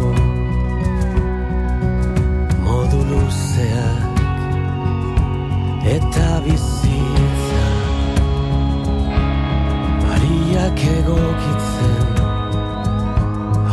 [2.66, 4.18] Modu luzeak
[5.94, 6.87] Eta bizi
[10.68, 12.16] Gauzak egokitzen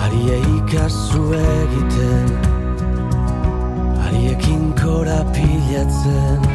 [0.03, 2.29] Ariei kasu egiten
[4.05, 6.54] Ariekin korapilatzen Ariekin